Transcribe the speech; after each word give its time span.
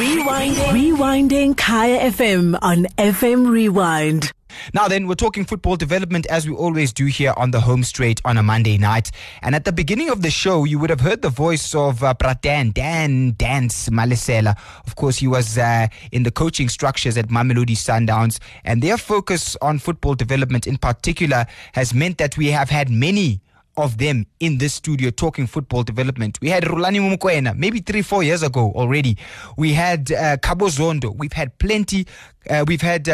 Rewinding. 0.00 0.72
Rewinding 0.72 1.56
Kaya 1.58 2.10
FM 2.10 2.58
on 2.62 2.86
FM 2.96 3.50
Rewind. 3.50 4.32
Now 4.72 4.88
then, 4.88 5.06
we're 5.06 5.14
talking 5.14 5.44
football 5.44 5.76
development 5.76 6.24
as 6.28 6.48
we 6.48 6.54
always 6.54 6.90
do 6.94 7.04
here 7.04 7.34
on 7.36 7.50
the 7.50 7.60
home 7.60 7.82
straight 7.82 8.18
on 8.24 8.38
a 8.38 8.42
Monday 8.42 8.78
night. 8.78 9.10
And 9.42 9.54
at 9.54 9.66
the 9.66 9.72
beginning 9.72 10.08
of 10.08 10.22
the 10.22 10.30
show, 10.30 10.64
you 10.64 10.78
would 10.78 10.88
have 10.88 11.02
heard 11.02 11.20
the 11.20 11.28
voice 11.28 11.74
of 11.74 12.02
uh, 12.02 12.14
Pratan, 12.14 12.72
Dan 12.72 13.34
Dance 13.36 13.90
Malesela. 13.90 14.56
Of 14.86 14.96
course, 14.96 15.18
he 15.18 15.26
was 15.26 15.58
uh, 15.58 15.88
in 16.12 16.22
the 16.22 16.30
coaching 16.30 16.70
structures 16.70 17.18
at 17.18 17.28
Mamelodi 17.28 17.76
Sundowns. 17.76 18.38
And 18.64 18.80
their 18.80 18.96
focus 18.96 19.54
on 19.60 19.78
football 19.78 20.14
development 20.14 20.66
in 20.66 20.78
particular 20.78 21.44
has 21.74 21.92
meant 21.92 22.16
that 22.16 22.38
we 22.38 22.46
have 22.46 22.70
had 22.70 22.88
many 22.88 23.42
of 23.82 23.98
them 23.98 24.26
in 24.40 24.58
this 24.58 24.74
studio 24.74 25.10
talking 25.10 25.46
football 25.46 25.82
development. 25.82 26.38
We 26.40 26.48
had 26.48 26.64
Rulani 26.64 27.00
Mokwena 27.00 27.56
maybe 27.56 27.80
three, 27.80 28.02
four 28.02 28.22
years 28.22 28.42
ago 28.42 28.72
already. 28.74 29.16
We 29.56 29.72
had 29.72 30.12
uh, 30.12 30.36
Cabo 30.38 30.66
Zondo. 30.66 31.16
We've 31.16 31.32
had 31.32 31.58
plenty. 31.58 32.06
Uh, 32.48 32.64
we've 32.66 32.80
had 32.80 33.08
uh, 33.08 33.12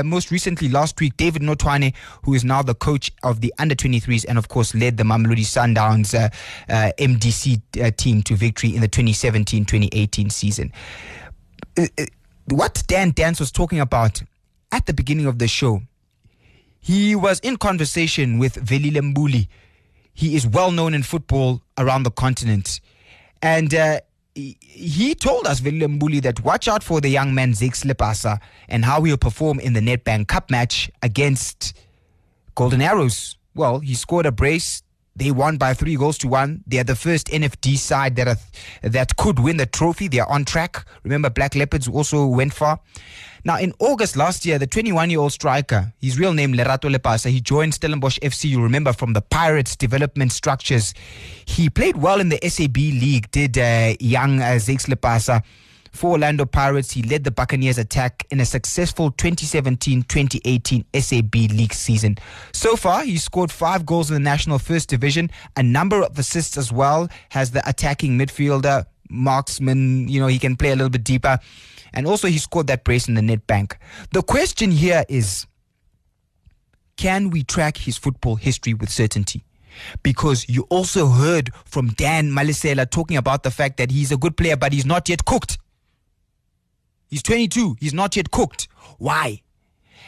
uh, 0.00 0.02
most 0.04 0.30
recently 0.30 0.68
last 0.68 0.98
week 1.00 1.16
David 1.16 1.42
Notoane, 1.42 1.94
who 2.24 2.34
is 2.34 2.44
now 2.44 2.62
the 2.62 2.74
coach 2.74 3.12
of 3.22 3.40
the 3.40 3.52
under 3.58 3.74
23s 3.74 4.24
and 4.28 4.36
of 4.36 4.48
course 4.48 4.74
led 4.74 4.96
the 4.96 5.04
Mamelodi 5.04 5.44
Sundowns 5.44 6.14
uh, 6.14 6.28
uh, 6.68 6.90
MDC 6.98 7.96
team 7.96 8.22
to 8.22 8.34
victory 8.34 8.74
in 8.74 8.80
the 8.80 8.88
2017-2018 8.88 10.32
season. 10.32 10.72
Uh, 11.78 11.86
uh, 11.98 12.04
what 12.46 12.82
Dan 12.86 13.12
Dance 13.12 13.38
was 13.38 13.52
talking 13.52 13.78
about 13.78 14.22
at 14.72 14.86
the 14.86 14.92
beginning 14.92 15.26
of 15.26 15.38
the 15.38 15.46
show, 15.46 15.82
he 16.80 17.14
was 17.14 17.38
in 17.40 17.56
conversation 17.56 18.38
with 18.38 18.54
Velile 18.54 19.12
Mbuli, 19.12 19.48
he 20.18 20.34
is 20.34 20.48
well 20.48 20.72
known 20.72 20.94
in 20.94 21.04
football 21.04 21.62
around 21.78 22.02
the 22.02 22.10
continent. 22.10 22.80
And 23.40 23.72
uh, 23.72 24.00
he 24.34 25.14
told 25.14 25.46
us, 25.46 25.60
Velile 25.60 25.96
Mbuli, 25.96 26.20
that 26.22 26.42
watch 26.42 26.66
out 26.66 26.82
for 26.82 27.00
the 27.00 27.08
young 27.08 27.36
man 27.36 27.54
Zeke 27.54 27.74
Lepas 27.74 28.40
and 28.68 28.84
how 28.84 29.00
he'll 29.04 29.16
perform 29.16 29.60
in 29.60 29.74
the 29.74 29.80
Nedbank 29.80 30.26
Cup 30.26 30.50
match 30.50 30.90
against 31.04 31.72
Golden 32.56 32.82
Arrows. 32.82 33.36
Well, 33.54 33.78
he 33.78 33.94
scored 33.94 34.26
a 34.26 34.32
brace. 34.32 34.82
They 35.18 35.32
won 35.32 35.56
by 35.56 35.74
three 35.74 35.96
goals 35.96 36.16
to 36.18 36.28
one. 36.28 36.62
They 36.64 36.78
are 36.78 36.84
the 36.84 36.94
first 36.94 37.26
NFD 37.26 37.76
side 37.76 38.14
that 38.16 38.28
are, 38.28 38.36
that 38.82 39.16
could 39.16 39.40
win 39.40 39.56
the 39.56 39.66
trophy. 39.66 40.06
They 40.06 40.20
are 40.20 40.30
on 40.30 40.44
track. 40.44 40.86
Remember, 41.02 41.28
Black 41.28 41.56
Leopards 41.56 41.88
also 41.88 42.24
went 42.26 42.54
far. 42.54 42.78
Now, 43.44 43.58
in 43.58 43.72
August 43.80 44.16
last 44.16 44.46
year, 44.46 44.58
the 44.60 44.66
21 44.68 45.10
year 45.10 45.18
old 45.18 45.32
striker, 45.32 45.92
his 46.00 46.20
real 46.20 46.32
name 46.32 46.52
Lerato 46.52 46.88
Lepasa, 46.94 47.30
he 47.30 47.40
joined 47.40 47.74
Stellenbosch 47.74 48.20
FC. 48.20 48.48
You 48.50 48.62
remember 48.62 48.92
from 48.92 49.12
the 49.12 49.20
Pirates 49.20 49.74
development 49.74 50.30
structures. 50.30 50.94
He 51.46 51.68
played 51.68 51.96
well 51.96 52.20
in 52.20 52.28
the 52.28 52.38
SAB 52.48 52.76
league, 52.76 53.28
did 53.32 53.58
uh, 53.58 53.94
young 53.98 54.40
uh, 54.40 54.58
Zakes 54.60 54.86
Lepasa. 54.86 55.42
For 55.98 56.12
Orlando 56.12 56.46
Pirates, 56.46 56.92
he 56.92 57.02
led 57.02 57.24
the 57.24 57.32
Buccaneers 57.32 57.76
attack 57.76 58.24
in 58.30 58.38
a 58.38 58.44
successful 58.44 59.10
2017-2018 59.10 60.84
SAB 60.94 61.34
League 61.34 61.74
season. 61.74 62.16
So 62.52 62.76
far, 62.76 63.02
he 63.02 63.16
scored 63.18 63.50
five 63.50 63.84
goals 63.84 64.08
in 64.08 64.14
the 64.14 64.20
National 64.20 64.60
First 64.60 64.88
Division, 64.88 65.28
a 65.56 65.62
number 65.64 66.04
of 66.04 66.16
assists 66.16 66.56
as 66.56 66.70
well. 66.70 67.08
Has 67.30 67.50
the 67.50 67.68
attacking 67.68 68.16
midfielder, 68.16 68.86
marksman, 69.10 70.06
you 70.06 70.20
know, 70.20 70.28
he 70.28 70.38
can 70.38 70.54
play 70.54 70.70
a 70.70 70.76
little 70.76 70.88
bit 70.88 71.02
deeper. 71.02 71.40
And 71.92 72.06
also, 72.06 72.28
he 72.28 72.38
scored 72.38 72.68
that 72.68 72.84
brace 72.84 73.08
in 73.08 73.14
the 73.14 73.20
Nedbank. 73.20 73.74
The 74.12 74.22
question 74.22 74.70
here 74.70 75.02
is 75.08 75.48
can 76.96 77.30
we 77.30 77.42
track 77.42 77.76
his 77.76 77.98
football 77.98 78.36
history 78.36 78.72
with 78.72 78.90
certainty? 78.90 79.44
Because 80.04 80.48
you 80.48 80.62
also 80.70 81.08
heard 81.08 81.52
from 81.64 81.88
Dan 81.88 82.30
Malesela 82.30 82.88
talking 82.88 83.16
about 83.16 83.42
the 83.42 83.50
fact 83.50 83.78
that 83.78 83.90
he's 83.90 84.12
a 84.12 84.16
good 84.16 84.36
player, 84.36 84.56
but 84.56 84.72
he's 84.72 84.86
not 84.86 85.08
yet 85.08 85.24
cooked. 85.24 85.58
He's 87.08 87.22
22, 87.22 87.76
he's 87.80 87.94
not 87.94 88.16
yet 88.16 88.30
cooked. 88.30 88.68
Why? 88.98 89.42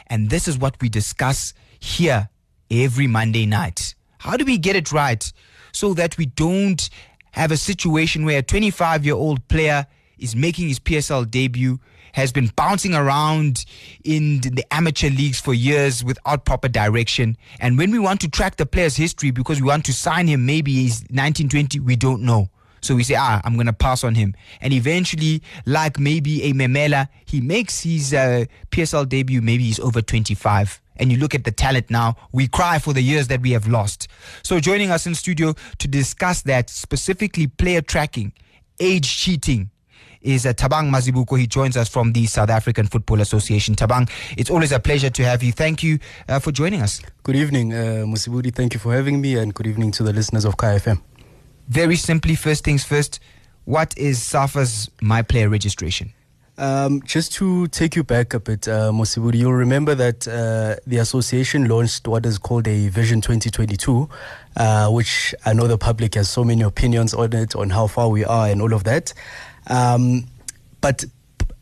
And 0.07 0.29
this 0.29 0.47
is 0.47 0.57
what 0.57 0.79
we 0.81 0.87
discuss 0.87 1.53
here 1.79 2.29
every 2.69 3.07
Monday 3.07 3.45
night. 3.45 3.95
How 4.19 4.37
do 4.37 4.45
we 4.45 4.57
get 4.57 4.75
it 4.75 4.91
right 4.91 5.31
so 5.71 5.93
that 5.95 6.17
we 6.17 6.27
don't 6.27 6.89
have 7.31 7.51
a 7.51 7.57
situation 7.57 8.23
where 8.25 8.39
a 8.39 8.43
25 8.43 9.03
year 9.05 9.15
old 9.15 9.47
player 9.47 9.87
is 10.19 10.35
making 10.35 10.67
his 10.67 10.79
PSL 10.79 11.29
debut, 11.29 11.79
has 12.13 12.31
been 12.31 12.51
bouncing 12.55 12.93
around 12.93 13.65
in 14.03 14.41
the 14.41 14.63
amateur 14.71 15.09
leagues 15.09 15.39
for 15.39 15.53
years 15.53 16.03
without 16.03 16.45
proper 16.45 16.67
direction. 16.67 17.37
And 17.59 17.77
when 17.77 17.89
we 17.89 17.99
want 17.99 18.21
to 18.21 18.29
track 18.29 18.57
the 18.57 18.65
player's 18.65 18.97
history 18.97 19.31
because 19.31 19.61
we 19.61 19.67
want 19.67 19.85
to 19.85 19.93
sign 19.93 20.27
him, 20.27 20.45
maybe 20.45 20.73
he's 20.73 20.99
1920, 21.09 21.79
we 21.79 21.95
don't 21.95 22.21
know. 22.21 22.49
So 22.81 22.95
we 22.95 23.03
say, 23.03 23.15
ah, 23.17 23.41
I'm 23.43 23.53
going 23.55 23.67
to 23.67 23.73
pass 23.73 24.03
on 24.03 24.15
him. 24.15 24.35
And 24.59 24.73
eventually, 24.73 25.41
like 25.65 25.99
maybe 25.99 26.43
a 26.43 26.53
Memela, 26.53 27.07
he 27.25 27.41
makes 27.41 27.81
his 27.81 28.13
uh, 28.13 28.45
PSL 28.71 29.07
debut, 29.07 29.41
maybe 29.41 29.63
he's 29.63 29.79
over 29.79 30.01
25 30.01 30.81
and 30.97 31.11
you 31.11 31.17
look 31.17 31.33
at 31.33 31.43
the 31.43 31.51
talent 31.51 31.89
now, 31.89 32.15
we 32.31 32.47
cry 32.47 32.77
for 32.77 32.93
the 32.93 33.01
years 33.01 33.27
that 33.27 33.41
we 33.41 33.51
have 33.51 33.67
lost. 33.67 34.07
So 34.43 34.59
joining 34.59 34.91
us 34.91 35.07
in 35.07 35.15
studio 35.15 35.55
to 35.79 35.87
discuss 35.87 36.43
that, 36.43 36.69
specifically 36.69 37.47
player 37.47 37.81
tracking, 37.81 38.33
age 38.79 39.17
cheating, 39.17 39.71
is 40.21 40.45
uh, 40.45 40.53
Thabang 40.53 40.91
Mazibuko. 40.91 41.39
He 41.39 41.47
joins 41.47 41.75
us 41.75 41.89
from 41.89 42.13
the 42.13 42.27
South 42.27 42.51
African 42.51 42.85
Football 42.85 43.21
Association. 43.21 43.75
Thabang, 43.75 44.07
it's 44.37 44.51
always 44.51 44.71
a 44.71 44.79
pleasure 44.79 45.09
to 45.09 45.23
have 45.23 45.41
you. 45.41 45.51
Thank 45.51 45.81
you 45.81 45.97
uh, 46.29 46.37
for 46.37 46.51
joining 46.51 46.83
us. 46.83 47.01
Good 47.23 47.35
evening, 47.35 47.73
uh, 47.73 48.05
Musibudi. 48.05 48.53
Thank 48.53 48.75
you 48.75 48.79
for 48.79 48.93
having 48.93 49.19
me, 49.19 49.37
and 49.37 49.51
good 49.53 49.65
evening 49.65 49.91
to 49.93 50.03
the 50.03 50.13
listeners 50.13 50.45
of 50.45 50.57
KFM. 50.57 51.01
Very 51.67 51.95
simply, 51.95 52.35
first 52.35 52.63
things 52.63 52.83
first, 52.83 53.19
what 53.65 53.97
is 53.97 54.21
SAFA's 54.21 54.89
My 55.01 55.21
Player 55.21 55.49
registration? 55.49 56.13
Um, 56.57 57.01
just 57.03 57.33
to 57.33 57.67
take 57.69 57.95
you 57.95 58.03
back 58.03 58.33
a 58.33 58.39
bit, 58.39 58.67
uh, 58.67 58.91
you'll 59.33 59.53
remember 59.53 59.95
that 59.95 60.27
uh, 60.27 60.75
the 60.85 60.97
association 60.97 61.67
launched 61.67 62.07
what 62.07 62.25
is 62.25 62.37
called 62.37 62.67
a 62.67 62.89
Vision 62.89 63.21
2022, 63.21 64.07
uh, 64.57 64.89
which 64.89 65.33
I 65.45 65.53
know 65.53 65.67
the 65.67 65.77
public 65.77 66.15
has 66.15 66.29
so 66.29 66.43
many 66.43 66.61
opinions 66.61 67.13
on 67.13 67.33
it, 67.33 67.55
on 67.55 67.71
how 67.71 67.87
far 67.87 68.09
we 68.09 68.25
are 68.25 68.47
and 68.47 68.61
all 68.61 68.73
of 68.73 68.83
that. 68.83 69.13
Um, 69.67 70.27
but 70.81 71.03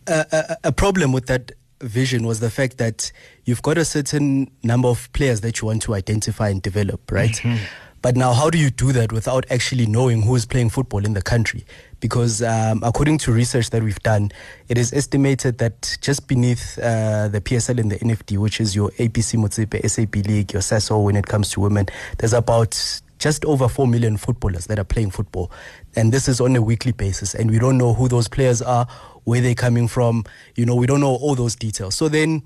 a, 0.07 0.25
a, 0.31 0.57
a 0.66 0.71
problem 0.71 1.11
with 1.13 1.27
that 1.27 1.51
vision 1.81 2.25
was 2.25 2.39
the 2.39 2.49
fact 2.49 2.77
that 2.79 3.11
you've 3.45 3.61
got 3.61 3.77
a 3.77 3.85
certain 3.85 4.51
number 4.63 4.89
of 4.89 5.11
players 5.13 5.41
that 5.41 5.61
you 5.61 5.67
want 5.67 5.81
to 5.83 5.93
identify 5.93 6.49
and 6.49 6.61
develop, 6.61 7.11
right? 7.11 7.31
Mm-hmm. 7.31 7.63
But 8.01 8.15
now, 8.15 8.33
how 8.33 8.49
do 8.49 8.57
you 8.57 8.69
do 8.69 8.91
that 8.93 9.11
without 9.11 9.45
actually 9.49 9.85
knowing 9.85 10.21
who 10.21 10.35
is 10.35 10.45
playing 10.45 10.69
football 10.69 11.05
in 11.05 11.13
the 11.13 11.21
country? 11.21 11.65
Because 11.99 12.41
um, 12.41 12.81
according 12.83 13.17
to 13.19 13.33
research 13.33 13.71
that 13.71 13.83
we've 13.83 13.99
done, 13.99 14.31
it 14.69 14.77
is 14.77 14.93
estimated 14.93 15.57
that 15.57 15.97
just 15.99 16.27
beneath 16.27 16.79
uh, 16.79 17.27
the 17.27 17.41
PSL 17.41 17.79
and 17.79 17.91
the 17.91 17.99
NFD, 17.99 18.37
which 18.37 18.61
is 18.61 18.75
your 18.75 18.89
ABC 18.91 19.37
Motsepe, 19.37 19.87
SAB 19.89 20.15
League, 20.27 20.53
your 20.53 20.61
Sasol 20.61 21.03
when 21.03 21.17
it 21.17 21.27
comes 21.27 21.49
to 21.51 21.59
women, 21.59 21.87
there's 22.19 22.33
about 22.33 23.01
just 23.17 23.43
over 23.43 23.67
4 23.67 23.85
million 23.85 24.16
footballers 24.16 24.67
that 24.67 24.79
are 24.79 24.85
playing 24.85 25.11
football. 25.11 25.51
And 25.95 26.13
this 26.13 26.29
is 26.29 26.39
on 26.39 26.55
a 26.55 26.61
weekly 26.61 26.93
basis. 26.93 27.35
And 27.35 27.51
we 27.51 27.59
don't 27.59 27.77
know 27.77 27.93
who 27.93 28.07
those 28.07 28.29
players 28.29 28.61
are, 28.61 28.87
where 29.25 29.41
they're 29.41 29.55
coming 29.55 29.89
from. 29.89 30.23
You 30.55 30.66
know, 30.66 30.75
we 30.75 30.87
don't 30.87 31.01
know 31.01 31.16
all 31.16 31.35
those 31.35 31.55
details. 31.55 31.95
So 31.95 32.07
then 32.07 32.43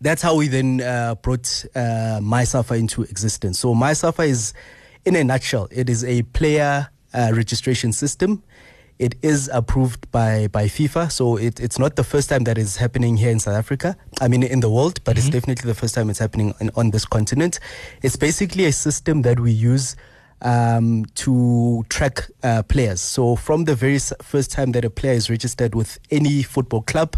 that's 0.00 0.22
how 0.22 0.36
we 0.36 0.48
then 0.48 0.80
uh, 0.80 1.14
brought 1.16 1.64
uh, 1.74 2.20
MySAFA 2.20 2.78
into 2.78 3.02
existence. 3.02 3.58
So 3.58 3.74
MySAFA 3.74 4.28
is, 4.28 4.54
in 5.04 5.16
a 5.16 5.24
nutshell, 5.24 5.68
it 5.70 5.88
is 5.88 6.04
a 6.04 6.22
player 6.22 6.88
uh, 7.14 7.32
registration 7.34 7.92
system. 7.92 8.42
It 8.98 9.14
is 9.22 9.48
approved 9.52 10.10
by, 10.10 10.48
by 10.48 10.64
FIFA, 10.64 11.12
so 11.12 11.36
it, 11.36 11.60
it's 11.60 11.78
not 11.78 11.94
the 11.94 12.02
first 12.02 12.28
time 12.28 12.42
that 12.44 12.58
is 12.58 12.76
happening 12.76 13.16
here 13.16 13.30
in 13.30 13.38
South 13.38 13.54
Africa. 13.54 13.96
I 14.20 14.26
mean, 14.26 14.42
in 14.42 14.58
the 14.58 14.70
world, 14.70 15.00
but 15.04 15.12
mm-hmm. 15.12 15.18
it's 15.18 15.28
definitely 15.30 15.68
the 15.68 15.74
first 15.74 15.94
time 15.94 16.10
it's 16.10 16.18
happening 16.18 16.52
on, 16.60 16.70
on 16.74 16.90
this 16.90 17.04
continent. 17.04 17.60
It's 18.02 18.16
basically 18.16 18.64
a 18.64 18.72
system 18.72 19.22
that 19.22 19.38
we 19.38 19.52
use 19.52 19.94
um, 20.42 21.04
to 21.14 21.84
track 21.88 22.28
uh, 22.42 22.62
players. 22.64 23.00
So 23.00 23.36
from 23.36 23.64
the 23.64 23.74
very 23.74 23.98
first 24.22 24.50
time 24.50 24.72
that 24.72 24.84
a 24.84 24.90
player 24.90 25.14
is 25.14 25.30
registered 25.30 25.74
with 25.74 25.98
any 26.10 26.42
football 26.42 26.82
club, 26.82 27.16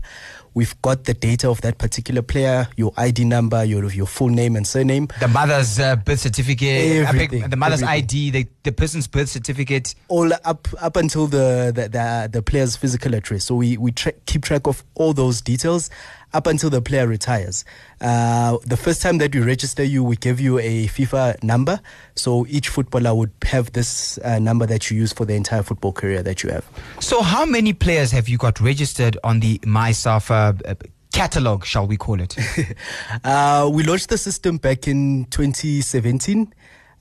we've 0.55 0.81
got 0.82 1.05
the 1.05 1.14
data 1.14 1.49
of 1.49 1.61
that 1.62 1.79
particular 1.79 2.23
player, 2.23 2.69
your 2.76 2.93
ID 2.97 3.25
number, 3.25 3.64
your 3.64 3.91
your 3.91 4.06
full 4.06 4.29
name 4.29 4.56
and 4.56 4.67
surname, 4.67 5.08
the 5.20 5.29
mother's 5.29 5.79
uh, 5.79 5.97
birth 5.97 6.20
certificate, 6.20 7.06
everything, 7.06 7.49
the 7.49 7.56
mother's 7.56 7.82
everything. 7.82 8.05
ID, 8.05 8.31
the, 8.31 8.47
the 8.64 8.73
person's 8.73 9.06
birth 9.06 9.29
certificate, 9.29 9.94
all 10.08 10.32
up 10.44 10.69
up 10.81 10.97
until 10.97 11.26
the 11.26 11.73
the, 11.75 11.88
the, 11.88 12.29
the 12.32 12.43
player's 12.43 12.76
physical 12.76 13.14
address. 13.14 13.44
So 13.44 13.55
we 13.55 13.76
we 13.76 13.93
tra- 13.93 14.12
keep 14.26 14.44
track 14.44 14.67
of 14.67 14.85
all 14.94 15.12
those 15.12 15.41
details 15.41 15.91
up 16.32 16.47
until 16.47 16.71
the 16.71 16.81
player 16.81 17.06
retires. 17.06 17.65
Uh, 18.00 18.59
the 18.65 18.77
first 18.77 19.03
time 19.03 19.19
that 19.19 19.35
we 19.35 19.41
register 19.41 19.85
you, 19.85 20.03
we 20.05 20.17
give 20.17 20.41
you 20.41 20.59
a 20.59 20.87
FIFA 20.87 21.43
number. 21.43 21.81
So 22.15 22.47
each 22.49 22.69
footballer 22.69 23.15
would 23.15 23.32
have 23.43 23.73
this 23.73 24.19
uh, 24.19 24.38
number 24.38 24.67
that 24.67 24.91
you 24.91 24.97
use 24.97 25.12
for 25.12 25.25
the 25.25 25.35
entire 25.35 25.62
football 25.62 25.93
career 25.93 26.23
that 26.23 26.43
you 26.43 26.50
have. 26.50 26.65
So, 27.00 27.23
how 27.23 27.44
many 27.44 27.73
players 27.73 28.12
have 28.12 28.29
you 28.29 28.38
got 28.38 28.61
registered 28.61 29.17
on 29.25 29.41
the 29.41 29.59
MySAFA? 29.61 30.62
Uh, 30.67 30.75
catalog, 31.12 31.65
shall 31.65 31.87
we 31.87 31.97
call 31.97 32.21
it? 32.21 32.37
uh, 33.25 33.69
we 33.73 33.82
launched 33.82 34.09
the 34.09 34.19
system 34.19 34.59
back 34.59 34.87
in 34.87 35.27
2017. 35.27 36.53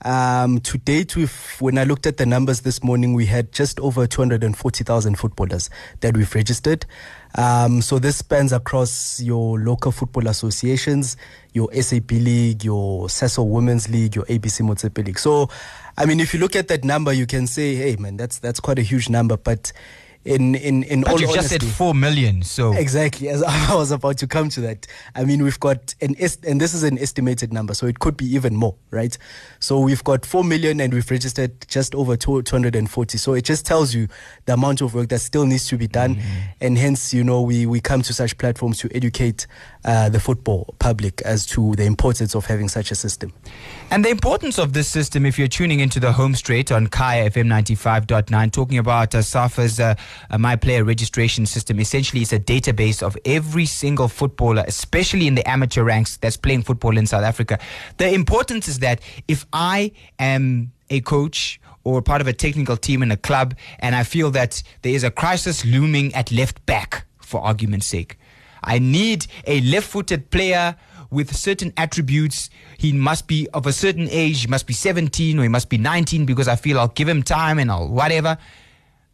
Um, 0.05 0.59
to 0.61 0.77
date, 0.77 1.11
when 1.59 1.77
I 1.77 1.83
looked 1.83 2.07
at 2.07 2.17
the 2.17 2.25
numbers 2.25 2.61
this 2.61 2.83
morning, 2.83 3.13
we 3.13 3.25
had 3.25 3.51
just 3.51 3.79
over 3.79 4.07
240,000 4.07 5.15
footballers 5.15 5.69
that 5.99 6.15
we've 6.15 6.33
registered. 6.33 6.85
Um, 7.35 7.81
so 7.81 7.99
this 7.99 8.17
spans 8.17 8.53
across 8.53 9.19
your 9.19 9.59
local 9.59 9.91
football 9.91 10.27
associations, 10.27 11.17
your 11.53 11.71
SAB 11.73 12.11
League, 12.11 12.63
your 12.63 13.07
Sasol 13.07 13.49
Women's 13.49 13.89
League, 13.89 14.15
your 14.15 14.25
ABC 14.25 14.61
Motsepe 14.61 15.05
League. 15.05 15.19
So, 15.19 15.49
I 15.97 16.05
mean, 16.05 16.19
if 16.19 16.33
you 16.33 16.39
look 16.39 16.55
at 16.55 16.69
that 16.69 16.83
number, 16.83 17.11
you 17.13 17.27
can 17.27 17.45
say, 17.45 17.75
hey, 17.75 17.95
man, 17.97 18.17
that's, 18.17 18.39
that's 18.39 18.59
quite 18.59 18.79
a 18.79 18.83
huge 18.83 19.09
number. 19.09 19.37
But 19.37 19.71
in 20.25 20.53
in 20.55 20.83
in 20.83 21.01
but 21.01 21.11
all 21.11 21.21
you've 21.21 21.29
honesty, 21.29 21.55
just 21.57 21.65
said 21.69 21.75
four 21.77 21.93
million, 21.95 22.43
so 22.43 22.73
Exactly, 22.73 23.29
as 23.29 23.41
I 23.47 23.73
was 23.73 23.91
about 23.91 24.17
to 24.17 24.27
come 24.27 24.49
to 24.49 24.61
that. 24.61 24.85
I 25.15 25.23
mean, 25.23 25.41
we've 25.43 25.59
got 25.59 25.95
an 26.01 26.15
est- 26.19 26.45
and 26.45 26.59
this 26.59 26.73
is 26.73 26.83
an 26.83 26.99
estimated 26.99 27.53
number, 27.53 27.73
so 27.73 27.87
it 27.87 27.99
could 27.99 28.17
be 28.17 28.25
even 28.35 28.55
more, 28.55 28.75
right? 28.91 29.17
So 29.59 29.79
we've 29.79 30.03
got 30.03 30.25
four 30.25 30.43
million, 30.43 30.81
and 30.81 30.93
we've 30.93 31.09
registered 31.09 31.65
just 31.69 31.95
over 31.95 32.17
two 32.17 32.43
hundred 32.51 32.75
and 32.75 32.89
forty. 32.89 33.17
So 33.17 33.33
it 33.33 33.45
just 33.45 33.65
tells 33.65 33.95
you 33.95 34.07
the 34.45 34.53
amount 34.53 34.81
of 34.81 34.93
work 34.93 35.07
that 35.09 35.19
still 35.19 35.45
needs 35.45 35.67
to 35.69 35.77
be 35.77 35.87
done, 35.87 36.15
Mm-hmm. 36.15 36.39
and 36.61 36.77
hence, 36.77 37.13
you 37.13 37.23
know, 37.23 37.41
we 37.41 37.65
we 37.65 37.79
come 37.79 38.01
to 38.01 38.13
such 38.13 38.37
platforms 38.37 38.77
to 38.79 38.89
educate 38.95 39.47
uh, 39.85 40.09
the 40.09 40.19
football 40.19 40.75
public 40.79 41.21
as 41.21 41.45
to 41.45 41.75
the 41.75 41.85
importance 41.85 42.35
of 42.35 42.45
having 42.45 42.67
such 42.67 42.91
a 42.91 42.95
system. 42.95 43.31
And 43.89 44.03
the 44.03 44.09
importance 44.09 44.59
of 44.59 44.73
this 44.73 44.87
system, 44.89 45.25
if 45.25 45.39
you're 45.39 45.47
tuning 45.47 45.79
into 45.79 45.99
the 45.99 46.11
home 46.11 46.35
straight 46.35 46.71
on 46.71 46.87
Kaya 46.87 47.29
FM 47.29 47.47
95.9, 47.47 48.51
talking 48.51 48.77
about 48.77 49.15
uh, 49.15 49.21
SAFA's 49.21 49.79
uh, 49.79 49.95
uh, 50.29 50.37
My 50.37 50.55
Player 50.55 50.83
registration 50.83 51.45
system, 51.45 51.79
essentially 51.79 52.21
it's 52.21 52.33
a 52.33 52.39
database 52.39 53.01
of 53.01 53.17
every 53.25 53.65
single 53.65 54.07
footballer, 54.07 54.63
especially 54.67 55.27
in 55.27 55.35
the 55.35 55.47
amateur 55.47 55.83
ranks 55.83 56.17
that's 56.17 56.37
playing 56.37 56.63
football 56.63 56.97
in 56.97 57.05
South 57.07 57.23
Africa. 57.23 57.59
The 57.97 58.13
importance 58.13 58.67
is 58.67 58.79
that 58.79 59.01
if 59.27 59.45
I 59.53 59.91
am 60.17 60.71
a 60.89 61.01
coach 61.01 61.59
or 61.83 62.01
part 62.01 62.21
of 62.21 62.27
a 62.27 62.33
technical 62.33 62.77
team 62.77 63.03
in 63.03 63.11
a 63.11 63.17
club 63.17 63.55
and 63.79 63.95
I 63.95 64.03
feel 64.03 64.31
that 64.31 64.61
there 64.81 64.93
is 64.93 65.03
a 65.03 65.11
crisis 65.11 65.65
looming 65.65 66.13
at 66.13 66.31
left 66.31 66.65
back, 66.65 67.05
for 67.19 67.41
argument's 67.41 67.87
sake, 67.87 68.17
I 68.63 68.79
need 68.79 69.27
a 69.45 69.61
left 69.61 69.87
footed 69.87 70.31
player 70.31 70.75
with 71.11 71.35
certain 71.35 71.73
attributes. 71.77 72.49
He 72.77 72.91
must 72.91 73.27
be 73.27 73.47
of 73.53 73.65
a 73.65 73.73
certain 73.73 74.07
age. 74.09 74.41
He 74.41 74.47
must 74.47 74.67
be 74.67 74.73
17 74.73 75.39
or 75.39 75.43
he 75.43 75.49
must 75.49 75.69
be 75.69 75.77
19 75.77 76.25
because 76.25 76.47
I 76.47 76.55
feel 76.55 76.79
I'll 76.79 76.87
give 76.89 77.07
him 77.07 77.23
time 77.23 77.59
and 77.59 77.71
I'll 77.71 77.87
whatever. 77.87 78.37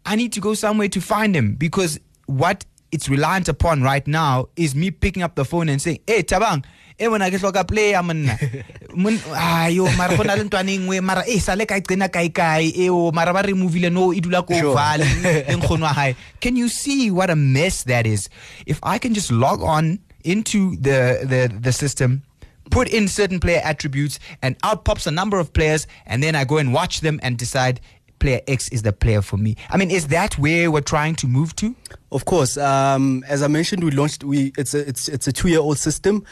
I 0.06 0.16
need 0.16 0.34
to 0.34 0.40
go 0.40 0.54
somewhere 0.54 0.90
to 0.90 1.02
find 1.02 1.36
him 1.36 1.56
because 1.56 2.00
what 2.28 2.66
it's 2.92 3.10
reliant 3.10 3.50
upon 3.50 3.82
right 3.82 4.06
now 4.08 4.50
is 4.56 4.76
me 4.76 4.92
picking 4.92 5.24
up 5.24 5.36
the 5.36 5.46
phone 5.46 5.68
and 5.70 5.82
saying, 5.82 6.00
Hey, 6.08 6.24
Thabang, 6.24 6.64
eh 6.98 7.08
wena 7.08 7.30
ke 7.30 7.40
hloka 7.42 7.68
player 7.68 8.02
monna 8.02 8.38
Mon- 8.96 9.20
ayo 9.36 9.86
mara 9.98 10.16
go 10.16 10.24
na 10.24 10.36
le 10.36 10.44
ntwana 10.48 10.72
e 10.72 11.00
mara 11.02 11.24
eh 11.28 11.40
sale 11.40 11.66
ka 11.66 11.76
qena 11.82 12.08
kae 12.08 12.30
kae 12.30 12.72
eo 12.86 13.12
mara 13.12 13.34
ba 13.34 13.42
re 13.44 13.54
movile 13.54 13.92
no 13.92 14.14
e 14.14 14.22
dula 14.22 14.44
ko 14.44 14.74
vale 14.74 15.04
le 15.24 15.44
nkgono. 15.58 16.16
Can 16.40 16.56
you 16.56 16.70
see 16.70 17.12
what 17.12 17.30
a 17.30 17.36
mess 17.36 17.84
that 17.84 18.08
is? 18.08 18.30
If 18.66 18.80
I 18.84 18.98
can 18.98 19.14
just 19.14 19.32
log 19.32 19.62
on 19.62 20.00
into 20.24 20.76
the 20.78 21.20
the, 21.28 21.52
the 21.60 21.74
system, 21.74 22.24
put 22.72 22.88
in 22.88 23.08
certain 23.10 23.40
player 23.40 23.62
attributes, 23.64 24.20
and 24.42 24.56
out 24.64 24.86
pops 24.86 25.06
a 25.06 25.12
number 25.12 25.38
of 25.38 25.52
players, 25.52 25.88
and 26.06 26.24
then 26.24 26.34
I 26.36 26.46
go 26.46 26.58
and 26.58 26.74
watch 26.74 27.02
them 27.02 27.20
and 27.22 27.38
decide 27.38 27.82
player 28.20 28.42
X 28.48 28.70
is 28.70 28.82
the 28.82 28.94
player 28.94 29.22
for 29.22 29.38
me. 29.38 29.56
I 29.70 29.78
mean, 29.78 29.92
is 29.92 30.08
that 30.08 30.38
where 30.38 30.72
we're 30.72 30.82
trying 30.82 31.16
to 31.16 31.28
move 31.28 31.56
to? 31.58 31.76
Of 32.12 32.26
course, 32.26 32.58
um, 32.58 33.24
as 33.28 33.42
I 33.42 33.48
mentioned, 33.48 33.84
we 33.84 33.92
launched. 33.92 34.24
We 34.24 34.54
it's 34.58 34.74
a 34.74 34.88
it's 34.88 35.08
it's 35.08 35.28
a 35.28 35.32
two 35.32 35.50
year 35.50 35.60
old 35.60 35.78
system. 35.78 36.24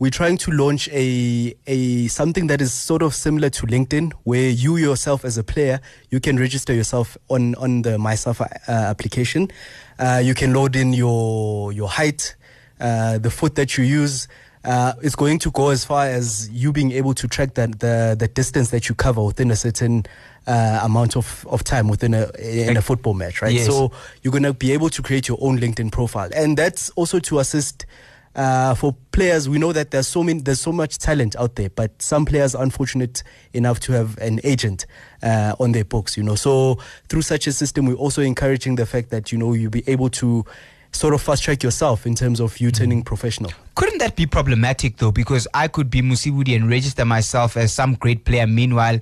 We're 0.00 0.12
trying 0.12 0.38
to 0.38 0.52
launch 0.52 0.88
a 0.90 1.54
a 1.66 2.06
something 2.06 2.46
that 2.46 2.60
is 2.60 2.72
sort 2.72 3.02
of 3.02 3.14
similar 3.14 3.50
to 3.50 3.66
LinkedIn, 3.66 4.12
where 4.22 4.48
you 4.48 4.76
yourself 4.76 5.24
as 5.24 5.38
a 5.38 5.44
player 5.44 5.80
you 6.10 6.20
can 6.20 6.38
register 6.38 6.72
yourself 6.72 7.16
on 7.28 7.54
on 7.56 7.82
the 7.82 7.98
MySafa 7.98 8.46
uh, 8.68 8.72
application. 8.72 9.50
Uh, 9.98 10.20
you 10.22 10.34
can 10.34 10.52
load 10.52 10.76
in 10.76 10.92
your 10.92 11.72
your 11.72 11.88
height, 11.88 12.36
uh, 12.80 13.18
the 13.18 13.30
foot 13.30 13.56
that 13.56 13.76
you 13.76 13.84
use. 13.84 14.28
Uh, 14.64 14.92
it's 15.02 15.14
going 15.14 15.38
to 15.38 15.50
go 15.50 15.70
as 15.70 15.84
far 15.84 16.06
as 16.06 16.48
you 16.50 16.72
being 16.72 16.92
able 16.92 17.14
to 17.14 17.28
track 17.28 17.54
that 17.54 17.80
the 17.80 18.16
the 18.18 18.28
distance 18.28 18.70
that 18.70 18.88
you 18.88 18.94
cover 18.94 19.22
within 19.22 19.50
a 19.50 19.56
certain 19.56 20.04
uh, 20.46 20.80
amount 20.82 21.16
of, 21.16 21.46
of 21.48 21.62
time 21.62 21.88
within 21.88 22.14
a 22.14 22.30
in 22.40 22.76
a 22.76 22.82
football 22.82 23.14
match, 23.14 23.42
right? 23.42 23.52
Yes. 23.52 23.66
So 23.66 23.92
you're 24.22 24.32
going 24.32 24.42
to 24.44 24.54
be 24.54 24.72
able 24.72 24.88
to 24.90 25.02
create 25.02 25.28
your 25.28 25.38
own 25.40 25.58
LinkedIn 25.58 25.92
profile, 25.92 26.30
and 26.34 26.56
that's 26.56 26.90
also 26.90 27.18
to 27.20 27.38
assist 27.38 27.86
uh, 28.34 28.74
for 28.74 28.96
players. 29.12 29.48
We 29.48 29.58
know 29.58 29.72
that 29.72 29.90
there's 29.90 30.08
so 30.08 30.22
many, 30.22 30.40
there's 30.40 30.60
so 30.60 30.72
much 30.72 30.98
talent 30.98 31.36
out 31.36 31.56
there, 31.56 31.70
but 31.70 32.00
some 32.00 32.24
players 32.24 32.54
are 32.54 32.62
unfortunate 32.62 33.22
enough 33.52 33.80
to 33.80 33.92
have 33.92 34.16
an 34.18 34.40
agent 34.44 34.86
uh, 35.22 35.54
on 35.60 35.72
their 35.72 35.84
books. 35.84 36.16
You 36.16 36.22
know, 36.22 36.34
so 36.34 36.78
through 37.08 37.22
such 37.22 37.46
a 37.46 37.52
system, 37.52 37.86
we're 37.86 37.94
also 37.94 38.22
encouraging 38.22 38.76
the 38.76 38.86
fact 38.86 39.10
that 39.10 39.32
you 39.32 39.38
know 39.38 39.52
you'll 39.52 39.70
be 39.70 39.88
able 39.88 40.08
to 40.10 40.44
sort 40.92 41.14
of 41.14 41.22
fast 41.22 41.42
track 41.42 41.62
yourself 41.62 42.06
in 42.06 42.14
terms 42.14 42.40
of 42.40 42.58
you 42.58 42.70
turning 42.70 43.02
professional. 43.02 43.52
Couldn't 43.74 43.98
that 43.98 44.16
be 44.16 44.26
problematic 44.26 44.96
though? 44.96 45.12
Because 45.12 45.46
I 45.54 45.68
could 45.68 45.90
be 45.90 46.02
Musibudi 46.02 46.56
and 46.56 46.68
register 46.68 47.04
myself 47.04 47.56
as 47.56 47.72
some 47.72 47.94
great 47.94 48.24
player. 48.24 48.46
Meanwhile, 48.46 48.98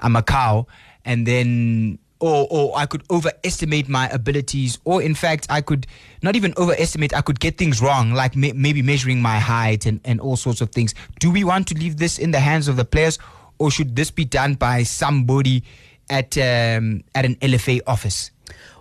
I'm 0.00 0.16
a 0.16 0.22
cow, 0.22 0.66
and 1.04 1.26
then. 1.26 1.98
Or, 2.22 2.46
or 2.50 2.76
I 2.76 2.84
could 2.84 3.02
overestimate 3.10 3.88
my 3.88 4.06
abilities, 4.10 4.78
or 4.84 5.00
in 5.00 5.14
fact, 5.14 5.46
I 5.48 5.62
could 5.62 5.86
not 6.22 6.36
even 6.36 6.52
overestimate, 6.58 7.14
I 7.14 7.22
could 7.22 7.40
get 7.40 7.56
things 7.56 7.80
wrong, 7.80 8.12
like 8.12 8.36
may, 8.36 8.52
maybe 8.52 8.82
measuring 8.82 9.22
my 9.22 9.38
height 9.38 9.86
and, 9.86 10.02
and 10.04 10.20
all 10.20 10.36
sorts 10.36 10.60
of 10.60 10.68
things. 10.68 10.92
Do 11.18 11.30
we 11.30 11.44
want 11.44 11.66
to 11.68 11.74
leave 11.74 11.96
this 11.96 12.18
in 12.18 12.30
the 12.30 12.38
hands 12.38 12.68
of 12.68 12.76
the 12.76 12.84
players, 12.84 13.18
or 13.58 13.70
should 13.70 13.96
this 13.96 14.10
be 14.10 14.26
done 14.26 14.56
by 14.56 14.82
somebody 14.82 15.64
at, 16.10 16.36
um, 16.36 17.04
at 17.14 17.24
an 17.24 17.36
LFA 17.36 17.80
office? 17.86 18.30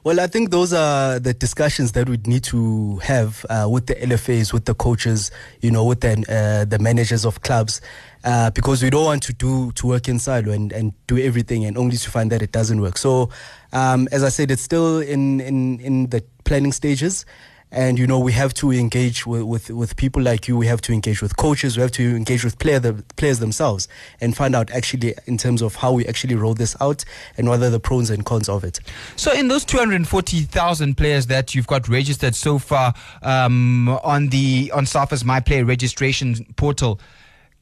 Well, 0.05 0.21
I 0.21 0.27
think 0.27 0.49
those 0.49 0.71
are 0.71 1.19
the 1.19 1.33
discussions 1.33 1.91
that 1.91 2.07
we'd 2.07 2.25
need 2.25 2.45
to 2.45 2.97
have 2.99 3.45
uh, 3.49 3.67
with 3.69 3.87
the 3.87 3.95
LFAs, 3.95 4.53
with 4.53 4.63
the 4.63 4.73
coaches, 4.73 5.29
you 5.59 5.71
know, 5.71 5.83
with 5.83 5.99
the 5.99 6.13
uh, 6.29 6.63
the 6.63 6.79
managers 6.79 7.25
of 7.25 7.41
clubs, 7.41 7.81
uh, 8.23 8.49
because 8.51 8.81
we 8.81 8.89
don't 8.89 9.03
want 9.03 9.23
to 9.23 9.33
do 9.33 9.73
to 9.73 9.87
work 9.87 10.07
in 10.07 10.17
silo 10.17 10.53
and, 10.53 10.71
and 10.71 10.93
do 11.07 11.17
everything 11.17 11.65
and 11.65 11.77
only 11.77 11.97
to 11.97 12.09
find 12.09 12.31
that 12.31 12.41
it 12.41 12.53
doesn't 12.53 12.79
work. 12.79 12.97
So, 12.97 13.29
um, 13.73 14.07
as 14.13 14.23
I 14.23 14.29
said, 14.29 14.51
it's 14.51 14.61
still 14.61 14.99
in 14.99 15.41
in 15.41 15.81
in 15.81 16.07
the 16.07 16.23
planning 16.45 16.71
stages. 16.71 17.25
And 17.71 17.99
you 17.99 18.07
know 18.07 18.17
we 18.17 18.31
have 18.31 18.53
to 18.55 18.71
engage 18.71 19.27
with, 19.27 19.43
with, 19.43 19.69
with 19.69 19.95
people 19.95 20.21
like 20.21 20.47
you. 20.47 20.57
We 20.57 20.67
have 20.67 20.81
to 20.81 20.93
engage 20.93 21.21
with 21.21 21.37
coaches. 21.37 21.77
We 21.77 21.81
have 21.81 21.91
to 21.93 22.15
engage 22.15 22.43
with 22.43 22.57
player 22.57 22.79
the 22.79 22.93
players 23.15 23.39
themselves 23.39 23.87
and 24.19 24.35
find 24.35 24.55
out 24.55 24.71
actually 24.71 25.13
in 25.25 25.37
terms 25.37 25.61
of 25.61 25.75
how 25.75 25.93
we 25.93 26.07
actually 26.07 26.35
roll 26.35 26.55
this 26.55 26.75
out 26.81 27.05
and 27.37 27.47
what 27.47 27.61
are 27.61 27.69
the 27.69 27.79
pros 27.79 28.09
and 28.09 28.25
cons 28.25 28.49
of 28.49 28.63
it. 28.63 28.79
So, 29.15 29.31
in 29.31 29.47
those 29.49 29.65
240,000 29.65 30.97
players 30.97 31.27
that 31.27 31.53
you've 31.53 31.67
got 31.67 31.87
registered 31.87 32.35
so 32.35 32.57
far 32.57 32.93
um, 33.21 33.89
on 33.89 34.29
the 34.29 34.71
on 34.73 34.85
SAFA's 34.85 35.23
My 35.23 35.39
Player 35.39 35.65
registration 35.65 36.45
portal, 36.55 36.99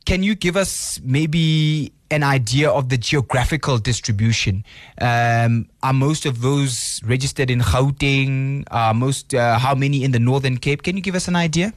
can 0.08 0.24
you 0.24 0.36
give 0.36 0.56
us 0.56 1.02
maybe 1.04 1.92
an 2.12 2.24
idea 2.24 2.70
of 2.70 2.88
the 2.88 2.98
geographical 2.98 3.78
distribution? 3.78 4.64
Um, 5.02 5.68
are 5.84 5.92
most 5.92 6.26
of 6.26 6.40
those 6.40 7.02
registered 7.04 7.52
in 7.52 7.60
Gauteng? 7.60 8.64
Are 8.72 8.94
most 8.94 9.34
uh, 9.34 9.60
how 9.60 9.76
many 9.76 10.06
in 10.06 10.12
the 10.14 10.20
Northern 10.20 10.60
Cape? 10.60 10.84
Can 10.84 10.96
you 10.96 11.04
give 11.04 11.14
us 11.14 11.28
an 11.28 11.36
idea? 11.36 11.74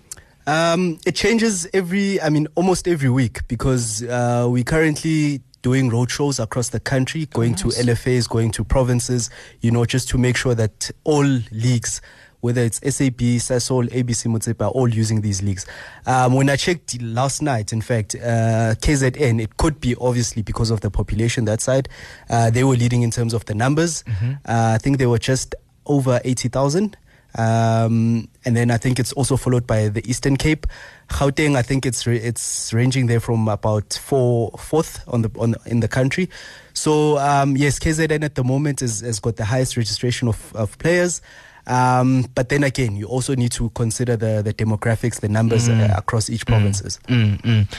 Um, 0.47 1.01
it 1.05 1.17
changes 1.17 1.67
every, 1.75 2.21
I 2.21 2.29
mean, 2.29 2.47
almost 2.55 2.87
every 2.87 3.11
week 3.11 3.41
because 3.49 4.05
uh, 4.05 4.47
we 4.49 4.63
currently 4.63 5.43
doing 5.63 5.91
road 5.91 6.09
shows 6.09 6.39
across 6.39 6.69
the 6.69 6.81
country, 6.81 7.27
going 7.27 7.57
to 7.57 7.67
LFAs, 7.67 8.29
going 8.29 8.53
to 8.53 8.63
provinces, 8.63 9.29
you 9.61 9.73
know, 9.73 9.85
just 9.85 10.09
to 10.11 10.19
make 10.19 10.37
sure 10.37 10.55
that 10.55 10.89
all 11.03 11.27
leagues, 11.51 12.01
whether 12.41 12.63
it's 12.63 12.79
SAB, 12.79 13.19
Sasol, 13.39 13.89
ABC 13.91 14.27
Motsepe, 14.27 14.71
all 14.75 14.89
using 14.89 15.21
these 15.21 15.43
leagues. 15.43 15.67
Um, 16.07 16.35
when 16.35 16.49
I 16.49 16.57
checked 16.57 17.01
last 17.03 17.43
night, 17.43 17.73
in 17.73 17.81
fact, 17.81 18.15
uh, 18.15 18.75
KZN, 18.81 19.41
it 19.43 19.57
could 19.57 19.81
be 19.81 19.95
obviously 20.01 20.43
because 20.43 20.71
of 20.71 20.81
the 20.81 20.91
population 20.91 21.45
that 21.47 21.61
side. 21.61 21.89
Uh, 22.29 22.51
they 22.51 22.65
were 22.65 22.77
leading 22.77 23.03
in 23.03 23.11
terms 23.11 23.35
of 23.35 23.45
the 23.45 23.55
numbers. 23.55 24.05
Uh, 24.47 24.73
I 24.75 24.79
think 24.79 24.99
they 24.99 25.07
were 25.07 25.19
just 25.19 25.55
over 25.87 26.21
80,000. 26.25 26.97
Um, 27.39 28.29
and 28.45 28.57
then 28.57 28.71
I 28.71 28.77
think 28.77 28.99
it's 28.99 29.13
also 29.13 29.37
followed 29.37 29.67
by 29.67 29.89
the 29.89 30.09
Eastern 30.09 30.37
Cape. 30.37 30.67
Gauteng, 31.09 31.57
I 31.57 31.63
think 31.63 31.87
it's 31.87 32.07
re- 32.07 32.19
it's 32.19 32.73
ranging 32.73 33.07
there 33.07 33.21
from 33.21 33.47
about 33.49 33.95
four 33.95 34.51
fourth 34.59 35.03
on 35.07 35.23
the 35.23 35.31
on 35.39 35.55
in 35.67 35.81
the 35.81 35.89
country. 35.89 36.29
So 36.73 37.19
um, 37.19 37.57
yes, 37.57 37.79
KZN 37.79 38.25
at 38.25 38.35
the 38.35 38.45
moment 38.45 38.83
is, 38.83 39.01
has 39.01 39.21
got 39.21 39.37
the 39.37 39.45
highest 39.45 39.77
registration 39.77 40.29
of, 40.29 40.55
of 40.57 40.77
players. 40.79 41.21
Um, 41.67 42.27
but 42.35 42.49
then 42.49 42.65
again, 42.65 42.97
you 42.97 43.07
also 43.07 43.35
need 43.35 43.53
to 43.53 43.71
consider 43.71 44.17
the, 44.17 44.43
the 44.43 44.53
demographics, 44.53 45.21
the 45.21 45.29
numbers 45.29 45.69
uh, 45.69 45.95
across 45.97 46.31
each 46.31 46.47
provinces. 46.47 46.99
Mm, 47.09 47.41
mm. 47.43 47.75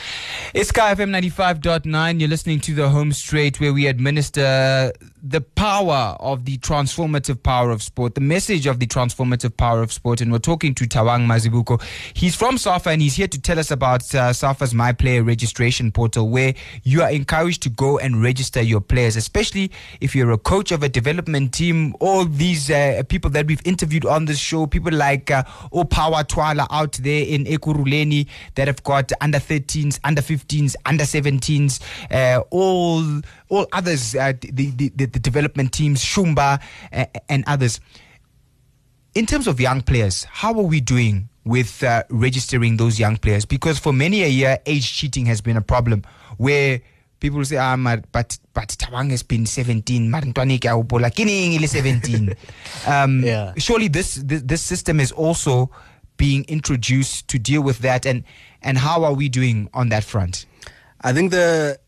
It's 0.54 0.72
Kaya 0.72 0.96
FM 0.96 1.10
95.9. 1.10 2.20
You're 2.20 2.30
listening 2.30 2.60
to 2.62 2.74
the 2.74 2.90
home 2.90 3.12
straight 3.12 3.60
where 3.60 3.74
we 3.74 3.88
administer 3.88 4.92
the 5.24 5.42
power 5.42 6.16
of 6.20 6.46
the 6.46 6.58
transformative 6.58 7.44
power 7.44 7.70
of 7.70 7.84
sport, 7.84 8.16
the 8.16 8.22
message 8.22 8.66
of 8.66 8.80
the 8.80 8.88
transformative 8.88 9.56
power 9.56 9.82
of 9.82 9.92
sport. 9.92 10.22
And 10.22 10.32
we're 10.32 10.40
talking 10.40 10.74
to 10.76 10.86
Thabang 10.86 11.28
Mazibuko. 11.28 11.82
He's 12.14 12.36
from 12.36 12.58
SAFA 12.58 12.90
and 12.90 13.02
he's 13.02 13.16
here 13.16 13.28
to 13.28 13.40
tell 13.40 13.60
us 13.60 13.70
about 13.72 14.14
uh, 14.16 14.34
SAFA's 14.34 14.74
My 14.74 14.94
Player 14.94 15.24
registration 15.24 15.92
portal 15.92 16.30
where 16.30 16.56
you 16.84 17.02
are 17.04 17.12
encouraged 17.12 17.62
to 17.64 17.70
go 17.70 18.00
and 18.00 18.22
register 18.22 18.62
your 18.62 18.82
players, 18.82 19.16
especially 19.16 19.72
if 20.00 20.16
you're 20.16 20.32
a 20.32 20.38
coach 20.38 20.72
of 20.72 20.82
a 20.82 20.90
development 20.90 21.54
team. 21.54 21.96
All 22.00 22.26
these 22.26 22.72
uh, 22.72 23.04
people 23.08 23.30
that 23.32 23.46
we've 23.46 23.62
interviewed 23.66 24.06
on 24.06 24.26
this 24.26 24.40
show, 24.40 24.66
people 24.66 24.94
like 24.94 25.30
uh, 25.30 25.44
Opawa 25.72 26.28
Twala 26.28 26.68
out 26.72 26.94
there 26.94 27.26
in 27.26 27.46
Ekurhuleni 27.46 28.28
that 28.56 28.68
have 28.68 28.84
got 28.84 29.12
under 29.22 29.38
13s, 29.38 30.00
under 30.04 30.22
15s, 30.22 30.76
under 30.86 31.04
17s, 31.04 31.80
uh, 32.12 32.42
all 32.50 33.22
all 33.52 33.68
others, 33.74 34.16
uh, 34.16 34.32
the, 34.40 34.72
the, 34.72 34.90
the, 34.96 35.11
the 35.14 35.20
development 35.20 35.72
teams, 35.74 36.04
Shumba 36.04 36.62
uh, 36.92 37.06
and 37.30 37.44
others. 37.48 37.80
In 39.14 39.26
terms 39.26 39.48
of 39.48 39.60
young 39.60 39.82
players, 39.82 40.24
how 40.26 40.54
are 40.58 40.64
we 40.64 40.80
doing 40.80 41.30
with 41.44 41.84
uh, 41.84 42.04
registering 42.10 42.78
those 42.78 43.00
young 43.00 43.18
players? 43.18 43.46
Because 43.46 43.78
for 43.78 43.92
many 43.92 44.24
a 44.24 44.28
year, 44.28 44.60
age 44.66 44.92
cheating 44.92 45.26
has 45.26 45.42
been 45.42 45.58
a 45.58 45.62
problem 45.62 46.04
where 46.38 46.82
people 47.20 47.44
say, 47.46 47.58
ah, 47.58 47.76
but, 48.12 48.38
but 48.54 48.70
Thabang 48.70 49.12
has 49.12 49.24
been 49.24 49.46
17, 49.46 50.10
maar 50.10 50.22
ntwana 50.22 50.58
ke 50.60 50.66
a 50.66 50.76
hopola, 50.76 51.12
ke 51.12 51.26
neng 51.26 51.54
e 51.54 51.60
le 51.60 51.68
17. 51.68 52.36
um, 52.88 53.24
Yeah. 53.24 53.54
Surely 53.58 53.88
this, 53.88 54.16
this, 54.16 54.42
this 54.44 54.62
system 54.62 55.00
is 55.00 55.12
also 55.12 55.70
being 56.18 56.46
introduced 56.48 57.28
to 57.28 57.40
deal 57.40 57.62
with 57.62 57.80
that. 57.80 58.06
And, 58.06 58.24
and 58.62 58.78
how 58.78 59.04
are 59.04 59.14
we 59.14 59.30
doing 59.30 59.70
on 59.74 59.90
that 59.90 60.04
front? 60.04 60.46
I 61.02 61.14
think 61.14 61.32
the 61.32 61.80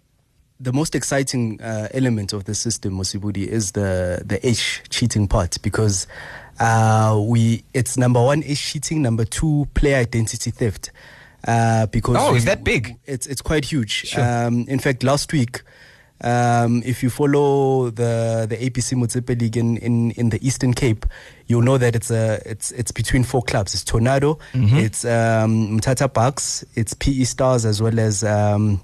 the 0.64 0.74
most 0.74 0.96
exciting 0.96 1.62
uh, 1.62 1.88
element 1.94 2.34
of 2.34 2.44
the 2.46 2.56
system, 2.56 2.94
Mosibudi, 2.94 3.46
is 3.48 3.72
the 3.74 4.22
the 4.26 4.40
age 4.48 4.82
cheating 4.90 5.28
part 5.28 5.62
because 5.62 6.08
uh, 6.60 7.20
we 7.32 7.64
it's 7.74 7.98
number 7.98 8.22
one 8.22 8.44
age 8.44 8.62
cheating, 8.62 9.02
number 9.02 9.26
two 9.26 9.68
player 9.74 9.98
identity 9.98 10.52
theft. 10.52 10.92
Uh, 11.46 11.86
because 11.88 12.16
Oh, 12.18 12.36
is 12.36 12.46
that 12.46 12.64
big? 12.64 12.98
It's 13.06 13.28
it's 13.28 13.42
quite 13.42 13.66
huge. 13.66 14.08
Sure. 14.08 14.24
Um, 14.24 14.66
in 14.68 14.80
fact, 14.80 15.04
last 15.04 15.32
week. 15.34 15.62
Um, 16.22 16.82
if 16.86 17.04
you 17.04 17.10
follow 17.10 17.90
the 17.90 18.46
the 18.48 18.56
ABC 18.56 18.96
Motsepe 18.96 19.38
League 19.42 19.58
in, 19.58 19.76
in, 19.78 20.12
in 20.12 20.30
the 20.30 20.40
Eastern 20.48 20.74
Cape, 20.74 21.06
you'll 21.48 21.64
know 21.64 21.78
that 21.78 21.96
it's 21.96 22.12
a 22.12 22.40
it's 22.46 22.72
it's 22.72 22.92
between 22.94 23.26
four 23.26 23.42
clubs. 23.42 23.74
It's 23.74 23.84
Tornado, 23.84 24.40
Mm-hmm. 24.54 24.78
it's 24.78 25.04
um, 25.04 25.80
Mthatha 25.82 26.08
Bucks, 26.14 26.64
it's 26.76 26.94
PE 26.94 27.26
Stars, 27.26 27.66
as 27.66 27.82
well 27.82 28.00
as 28.00 28.24
um, 28.24 28.80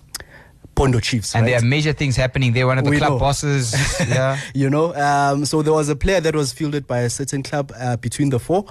Pondo 0.79 0.99
Chiefs. 1.01 1.35
And 1.35 1.43
right? 1.43 1.49
there 1.51 1.59
are 1.59 1.65
major 1.65 1.91
things 1.91 2.15
happening 2.15 2.53
there. 2.53 2.65
One 2.65 2.77
of 2.77 2.85
the 2.85 2.89
We 2.89 2.97
club 2.97 3.11
know. 3.11 3.19
bosses, 3.19 3.75
yeah. 4.07 4.39
you 4.53 4.69
know, 4.69 4.95
um, 4.95 5.43
so 5.43 5.61
there 5.61 5.73
was 5.73 5.89
a 5.89 5.95
player 5.95 6.21
that 6.21 6.33
was 6.33 6.53
fielded 6.53 6.87
by 6.87 6.99
a 6.99 7.09
certain 7.09 7.43
club 7.43 7.73
uh, 7.77 7.97
between 7.97 8.29
the 8.29 8.39
four. 8.39 8.65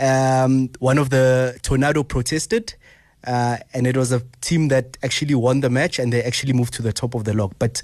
Um, 0.00 0.70
one 0.78 0.96
of 0.96 1.10
the 1.10 1.58
Tornado 1.62 2.04
protested, 2.04 2.74
uh, 3.26 3.58
and 3.74 3.86
it 3.86 3.98
was 3.98 4.12
a 4.12 4.22
team 4.40 4.68
that 4.68 4.96
actually 5.02 5.34
won 5.34 5.60
the 5.60 5.68
match, 5.68 5.98
and 5.98 6.10
they 6.10 6.22
actually 6.22 6.54
moved 6.54 6.72
to 6.74 6.82
the 6.82 6.92
top 6.92 7.14
of 7.14 7.24
the 7.24 7.34
log. 7.34 7.52
But 7.58 7.82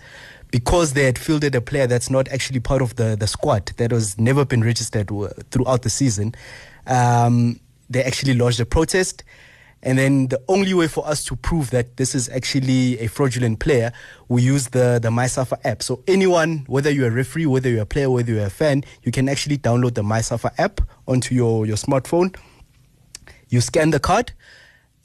because 0.51 0.95
they 0.95 1.05
had 1.05 1.19
fielded 1.19 1.55
a 1.55 1.61
player 1.61 1.87
that's 1.87 2.09
not 2.09 2.27
actually 2.29 2.61
part 2.61 2.81
of 2.81 2.97
the, 2.97 3.17
the 3.21 3.27
squad, 3.27 3.67
that 3.77 3.93
was 3.93 4.19
never 4.19 4.47
been 4.47 4.65
registered 4.65 5.11
throughout 5.51 5.83
the 5.83 5.91
season, 5.91 6.35
um, 6.87 7.61
they 7.91 8.03
actually 8.03 8.33
lodged 8.33 8.61
a 8.61 8.67
protest. 8.67 9.25
And 9.82 9.97
then 9.99 10.26
the 10.26 10.42
only 10.49 10.75
way 10.75 10.88
for 10.88 11.06
us 11.06 11.25
to 11.26 11.37
prove 11.37 11.70
that 11.70 11.97
this 11.97 12.14
is 12.14 12.28
actually 12.30 12.99
a 12.99 13.06
fraudulent 13.06 13.61
player, 13.61 13.92
we 14.28 14.42
use 14.42 14.68
the, 14.68 14.99
the 15.00 15.11
MySafa 15.11 15.58
app. 15.64 15.82
So 15.82 16.02
anyone, 16.08 16.64
whether 16.66 16.90
you're 16.90 17.08
a 17.08 17.12
referee, 17.12 17.47
whether 17.47 17.70
you're 17.70 17.82
a 17.82 17.87
player, 17.87 18.11
whether 18.11 18.32
you're 18.32 18.47
a 18.47 18.50
fan, 18.50 18.82
you 19.04 19.12
can 19.12 19.28
actually 19.28 19.58
download 19.58 19.94
the 19.94 20.02
MySafa 20.02 20.50
app 20.58 20.80
onto 21.06 21.35
your, 21.35 21.64
your 21.64 21.76
smartphone. 21.76 22.35
You 23.49 23.61
scan 23.61 23.90
the 23.90 24.00
card. 24.00 24.32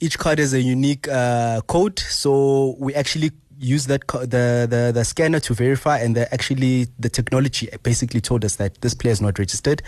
Each 0.00 0.18
card 0.18 0.38
has 0.38 0.52
a 0.52 0.60
unique 0.60 1.06
uh, 1.08 1.60
code. 1.62 1.98
So 2.00 2.76
we 2.80 2.94
actually 2.94 3.30
use 3.58 3.86
that 3.86 4.06
co- 4.06 4.26
the, 4.26 4.66
the 4.68 4.92
the 4.94 5.04
scanner 5.04 5.40
to 5.40 5.54
verify, 5.54 5.98
and 5.98 6.16
the 6.16 6.32
actually 6.32 6.88
the 6.98 7.08
technology 7.08 7.68
basically 7.82 8.20
told 8.20 8.44
us 8.44 8.56
that 8.56 8.80
this 8.80 8.94
player 8.94 9.12
is 9.12 9.20
not 9.20 9.38
registered. 9.38 9.82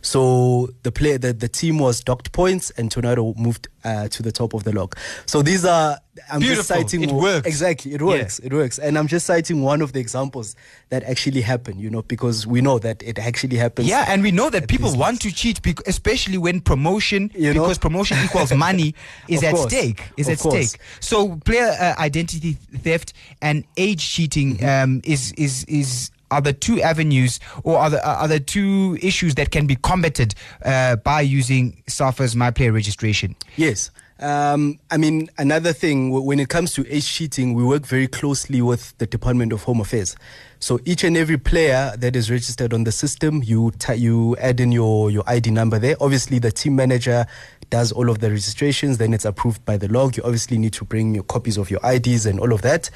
So 0.00 0.68
the 0.82 0.92
player 0.92 1.18
the, 1.18 1.32
the 1.32 1.48
team 1.48 1.78
was 1.78 2.00
docked 2.00 2.32
points, 2.32 2.70
and 2.70 2.90
Tornado 2.90 3.34
moved 3.36 3.68
uh, 3.84 4.08
to 4.08 4.22
the 4.22 4.32
top 4.32 4.54
of 4.54 4.64
the 4.64 4.72
log. 4.72 4.96
So 5.26 5.42
these 5.42 5.64
are 5.64 5.98
I'm 6.30 6.42
just 6.42 6.68
citing 6.68 7.02
It 7.02 7.10
works. 7.12 7.46
exactly 7.46 7.94
it 7.94 8.02
works 8.02 8.38
it 8.38 8.52
works, 8.52 8.78
and 8.78 8.98
I'm 8.98 9.06
just 9.06 9.24
citing 9.26 9.62
one 9.62 9.80
of 9.80 9.92
the 9.92 10.00
examples 10.00 10.54
that 10.90 11.02
actually 11.04 11.40
happened. 11.40 11.80
You 11.80 11.88
know 11.88 12.02
because 12.02 12.46
we 12.46 12.60
know 12.60 12.78
that 12.80 13.02
it 13.02 13.18
actually 13.18 13.56
happens. 13.56 13.88
Yeah, 13.88 14.04
and 14.08 14.22
we 14.22 14.30
know 14.30 14.50
that 14.50 14.68
people 14.68 14.94
want 14.96 15.22
to 15.22 15.32
cheat, 15.32 15.62
bec- 15.62 15.86
especially 15.86 16.36
when 16.38 16.60
promotion, 16.60 17.30
You 17.34 17.54
know? 17.54 17.62
because 17.62 17.78
promotion 17.78 18.18
equals 18.24 18.52
money, 18.52 18.94
is 19.28 19.42
at 19.42 19.56
stake. 19.56 20.10
Is 20.18 20.28
Of 20.28 20.32
at 20.34 20.38
course. 20.40 20.68
stake. 20.70 20.80
So 21.00 21.36
player 21.46 21.74
uh, 21.80 21.94
identity 21.98 22.52
theft 22.76 23.14
and 23.40 23.64
age 23.76 24.06
cheating 24.06 24.58
Mm-hmm. 24.58 24.66
um, 24.92 25.00
is 25.04 25.32
is 25.32 25.64
is. 25.64 26.10
Are 26.30 26.40
the 26.40 26.54
two 26.54 26.80
avenues 26.80 27.40
or 27.62 27.76
are 27.76 27.90
the, 27.90 28.00
are 28.08 28.26
the 28.26 28.40
two 28.40 28.96
issues 29.02 29.34
that 29.34 29.50
can 29.50 29.66
be 29.66 29.76
combated 29.76 30.34
uh, 30.64 30.96
by 30.96 31.20
using 31.20 31.82
SAFA's 31.88 32.34
My 32.34 32.50
Player 32.50 32.72
registration? 32.72 33.36
Yes. 33.58 33.90
Um, 34.22 34.78
I 34.88 34.98
mean, 34.98 35.28
another 35.36 35.72
thing, 35.72 36.10
when 36.10 36.38
it 36.38 36.48
comes 36.48 36.72
to 36.74 36.86
age 36.88 37.06
cheating, 37.06 37.54
we 37.54 37.64
work 37.64 37.84
very 37.84 38.06
closely 38.06 38.62
with 38.62 38.96
the 38.98 39.06
Department 39.06 39.52
of 39.52 39.64
Home 39.64 39.80
Affairs. 39.80 40.14
So 40.60 40.78
each 40.84 41.02
and 41.02 41.16
every 41.16 41.38
player 41.38 41.92
that 41.98 42.14
is 42.14 42.30
registered 42.30 42.72
on 42.72 42.84
the 42.84 42.92
system, 42.92 43.42
you 43.42 43.72
ta- 43.72 43.94
you 43.94 44.36
add 44.36 44.60
in 44.60 44.70
your, 44.70 45.10
your 45.10 45.24
ID 45.26 45.50
number 45.50 45.80
there. 45.80 45.96
Obviously, 46.00 46.38
the 46.38 46.52
team 46.52 46.76
manager 46.76 47.26
does 47.68 47.90
all 47.90 48.08
of 48.08 48.20
the 48.20 48.30
registrations, 48.30 48.98
then 48.98 49.12
it's 49.12 49.24
approved 49.24 49.64
by 49.64 49.76
the 49.76 49.88
log. 49.88 50.16
You 50.16 50.22
obviously 50.22 50.56
need 50.56 50.74
to 50.74 50.84
bring 50.84 51.16
your 51.16 51.24
copies 51.24 51.56
of 51.56 51.68
your 51.68 51.80
IDs 51.84 52.24
and 52.24 52.38
all 52.38 52.52
of 52.52 52.62
that. 52.62 52.90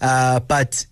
Uh, 0.00 0.38
but 0.38 0.86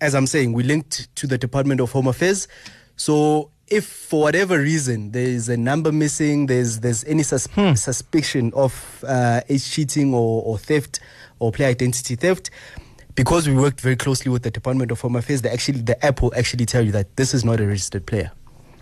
as 0.00 0.16
I'm 0.16 0.26
saying, 0.26 0.52
we 0.52 0.64
linked 0.64 1.14
to 1.14 1.28
the 1.28 1.38
Department 1.38 1.80
of 1.80 1.92
Home 1.92 2.08
Affairs. 2.08 2.48
So 2.96 3.52
if 3.70 3.84
for 3.84 4.22
whatever 4.22 4.58
reason 4.58 5.12
there 5.12 5.26
is 5.26 5.48
a 5.48 5.56
number 5.56 5.92
missing, 5.92 6.46
there's 6.46 6.80
there's 6.80 7.04
any 7.04 7.22
sus- 7.22 7.48
suspicion 7.74 8.52
of 8.54 9.04
uh, 9.06 9.40
age 9.48 9.70
cheating 9.70 10.14
or, 10.14 10.42
or 10.44 10.58
theft 10.58 11.00
or 11.38 11.52
player 11.52 11.68
identity 11.68 12.16
theft, 12.16 12.50
because 13.14 13.48
we 13.48 13.54
worked 13.54 13.80
very 13.80 13.96
closely 13.96 14.30
with 14.30 14.42
the 14.42 14.50
Department 14.50 14.90
of 14.90 15.00
Home 15.00 15.16
Affairs, 15.16 15.42
they 15.42 15.50
actually 15.50 15.80
the 15.82 16.04
app 16.04 16.22
will 16.22 16.34
actually 16.36 16.66
tell 16.66 16.84
you 16.84 16.92
that 16.92 17.16
this 17.16 17.34
is 17.34 17.44
not 17.44 17.60
a 17.60 17.66
registered 17.66 18.06
player. 18.06 18.32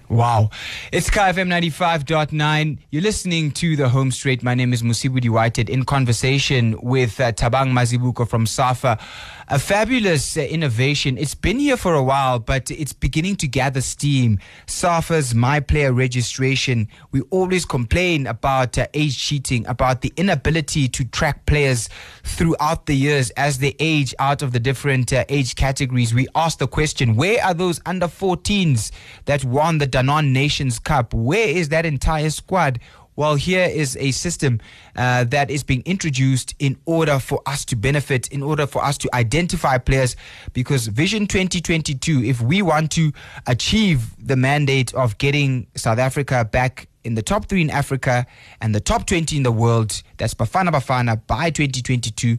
Wow. 0.09 0.51
It's 0.93 1.11
KFM 1.11 1.49
95.9. 1.49 2.79
You're 2.91 3.03
listening 3.03 3.51
to 3.53 3.75
The 3.75 3.89
Home 3.89 4.13
Straight. 4.13 4.41
My 4.41 4.55
name 4.55 4.73
is 4.73 4.83
Musibudi 4.85 5.29
Whitehead 5.29 5.69
in 5.69 5.85
conversation 5.85 6.79
with 6.81 7.19
uh, 7.19 7.33
Thabang 7.33 7.73
Mazibuko 7.73 8.29
from 8.29 8.47
SAFA. 8.47 9.01
A 9.49 9.59
fabulous 9.59 10.37
uh, 10.37 10.41
innovation. 10.41 11.19
It's 11.19 11.35
been 11.35 11.59
here 11.59 11.77
for 11.77 11.95
a 11.95 12.03
while, 12.03 12.39
but 12.39 12.71
it's 12.71 12.93
beginning 12.93 13.37
to 13.37 13.49
gather 13.49 13.81
steam. 13.81 14.39
SAFA's 14.67 15.35
My 15.35 15.59
Player 15.59 15.93
registration. 15.93 16.89
We 17.11 17.23
always 17.31 17.65
complain 17.65 18.29
about 18.29 18.79
uh, 18.79 18.87
age 18.95 19.19
cheating, 19.19 19.67
about 19.67 20.03
the 20.03 20.13
inability 20.17 20.89
to 20.89 21.05
track 21.05 21.47
players 21.47 21.89
throughout 22.23 22.87
the 22.87 22.95
years 22.95 23.31
as 23.31 23.59
they 23.59 23.75
age 23.81 24.15
out 24.21 24.43
of 24.43 24.53
the 24.53 24.61
different 24.61 25.13
uh, 25.13 25.25
age 25.29 25.57
categories. 25.57 26.15
We 26.15 26.29
ask 26.37 26.59
the 26.59 26.69
question, 26.69 27.17
where 27.17 27.43
are 27.45 27.55
those 27.55 27.81
under 27.87 28.07
14s 28.07 28.93
that 29.27 29.45
won 29.45 29.79
the 29.79 29.96
Danone 29.97 30.31
Nations 30.31 30.79
Cup? 30.79 31.15
Where 31.15 31.49
is 31.49 31.71
that 31.71 31.87
entire 31.87 32.29
squad? 32.29 32.81
Well, 33.17 33.35
here 33.35 33.65
is 33.65 33.97
a 33.97 34.11
system 34.11 34.61
uh, 34.95 35.25
that 35.25 35.51
is 35.51 35.63
being 35.63 35.83
introduced 35.87 36.55
in 36.59 36.77
order 36.85 37.19
for 37.19 37.41
us 37.47 37.65
to 37.65 37.77
benefit, 37.77 38.29
in 38.29 38.43
order 38.43 38.67
for 38.67 38.85
us 38.85 38.99
to 38.99 39.15
identify 39.15 39.79
players, 39.79 40.15
because 40.53 40.87
Vision 40.89 41.27
2022, 41.27 42.23
if 42.25 42.43
we 42.43 42.61
want 42.61 42.91
to 42.93 43.11
achieve 43.47 44.15
the 44.19 44.37
mandate 44.37 44.93
of 44.93 45.17
getting 45.17 45.67
South 45.77 45.99
Africa 45.99 46.45
back 46.45 46.89
in 47.03 47.15
the 47.15 47.23
top 47.23 47.47
three 47.47 47.63
in 47.63 47.71
Africa 47.71 48.27
and 48.61 48.75
the 48.75 48.81
top 48.81 49.07
20 49.07 49.35
in 49.35 49.45
the 49.45 49.53
world, 49.53 50.03
that's 50.19 50.35
Bafana 50.35 50.69
Bafana 50.69 51.27
by 51.27 51.49
2022. 51.49 52.37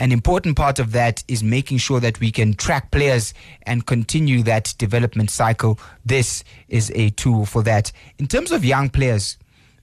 An 0.00 0.12
important 0.12 0.56
part 0.56 0.78
of 0.78 0.92
that 0.92 1.22
is 1.28 1.44
making 1.44 1.76
sure 1.76 2.00
that 2.00 2.18
we 2.20 2.32
can 2.32 2.54
track 2.54 2.90
players 2.90 3.34
and 3.64 3.84
continue 3.84 4.42
that 4.44 4.74
development 4.78 5.30
cycle. 5.30 5.78
This 6.06 6.42
is 6.68 6.90
a 6.94 7.10
tool 7.10 7.44
for 7.44 7.62
that. 7.64 7.92
In 8.18 8.26
terms 8.26 8.50
of 8.50 8.64
young 8.64 8.88
players, 8.88 9.36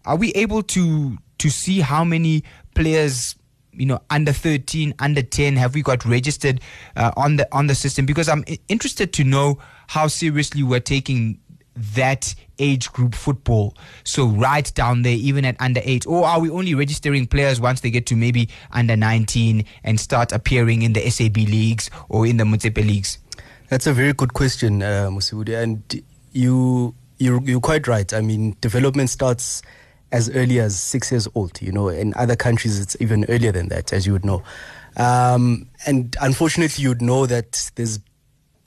are 0.05 0.15
we 0.15 0.31
able 0.31 0.63
to 0.63 1.19
to 1.37 1.49
see 1.51 1.81
how 1.81 2.03
many 2.03 2.43
players 2.73 3.35
you 3.73 3.85
know 3.85 4.01
under 4.09 4.31
13 4.31 4.95
under 4.97 5.21
10 5.21 5.55
have 5.55 5.75
we 5.75 5.83
got 5.83 6.03
registered 6.03 6.61
uh, 6.95 7.11
on 7.15 7.35
the 7.35 7.47
on 7.55 7.67
the 7.67 7.75
system 7.75 8.07
because 8.07 8.27
i'm 8.27 8.43
interested 8.69 9.13
to 9.13 9.23
know 9.23 9.59
how 9.85 10.07
seriously 10.07 10.63
we're 10.63 10.79
taking 10.79 11.39
that 11.95 12.33
age 12.59 12.91
group 12.91 13.15
football? 13.15 13.75
So 14.03 14.27
right 14.27 14.71
down 14.73 15.03
there, 15.03 15.15
even 15.15 15.45
at 15.45 15.55
under 15.59 15.81
eight, 15.83 16.05
or 16.07 16.25
are 16.25 16.39
we 16.39 16.49
only 16.49 16.75
registering 16.75 17.27
players 17.27 17.59
once 17.59 17.81
they 17.81 17.91
get 17.91 18.05
to 18.07 18.15
maybe 18.15 18.49
under 18.71 18.95
19 18.95 19.63
and 19.83 19.99
start 19.99 20.31
appearing 20.31 20.81
in 20.81 20.93
the 20.93 21.09
SAB 21.09 21.37
leagues 21.37 21.89
or 22.09 22.25
in 22.25 22.37
the 22.37 22.43
Motsepe 22.43 22.85
leagues? 22.85 23.19
That's 23.69 23.87
a 23.87 23.93
very 23.93 24.13
good 24.13 24.33
question, 24.33 24.81
uh, 24.81 25.09
Musibudi, 25.09 25.61
and 25.61 25.81
you 26.31 26.95
you 27.17 27.41
you're 27.43 27.59
quite 27.59 27.87
right. 27.87 28.11
I 28.13 28.21
mean, 28.21 28.55
development 28.61 29.09
starts 29.09 29.61
as 30.11 30.29
early 30.29 30.59
as 30.59 30.79
six 30.79 31.11
years 31.11 31.27
old. 31.35 31.61
You 31.61 31.71
know, 31.71 31.89
in 31.89 32.13
other 32.15 32.35
countries 32.35 32.79
it's 32.79 32.95
even 33.01 33.25
earlier 33.27 33.51
than 33.51 33.67
that, 33.69 33.91
as 33.91 34.05
you 34.05 34.13
would 34.13 34.23
know. 34.25 34.43
Um, 34.95 35.69
and 35.85 36.15
unfortunately, 36.21 36.81
you'd 36.83 37.01
know 37.01 37.25
that 37.25 37.71
there's 37.75 37.99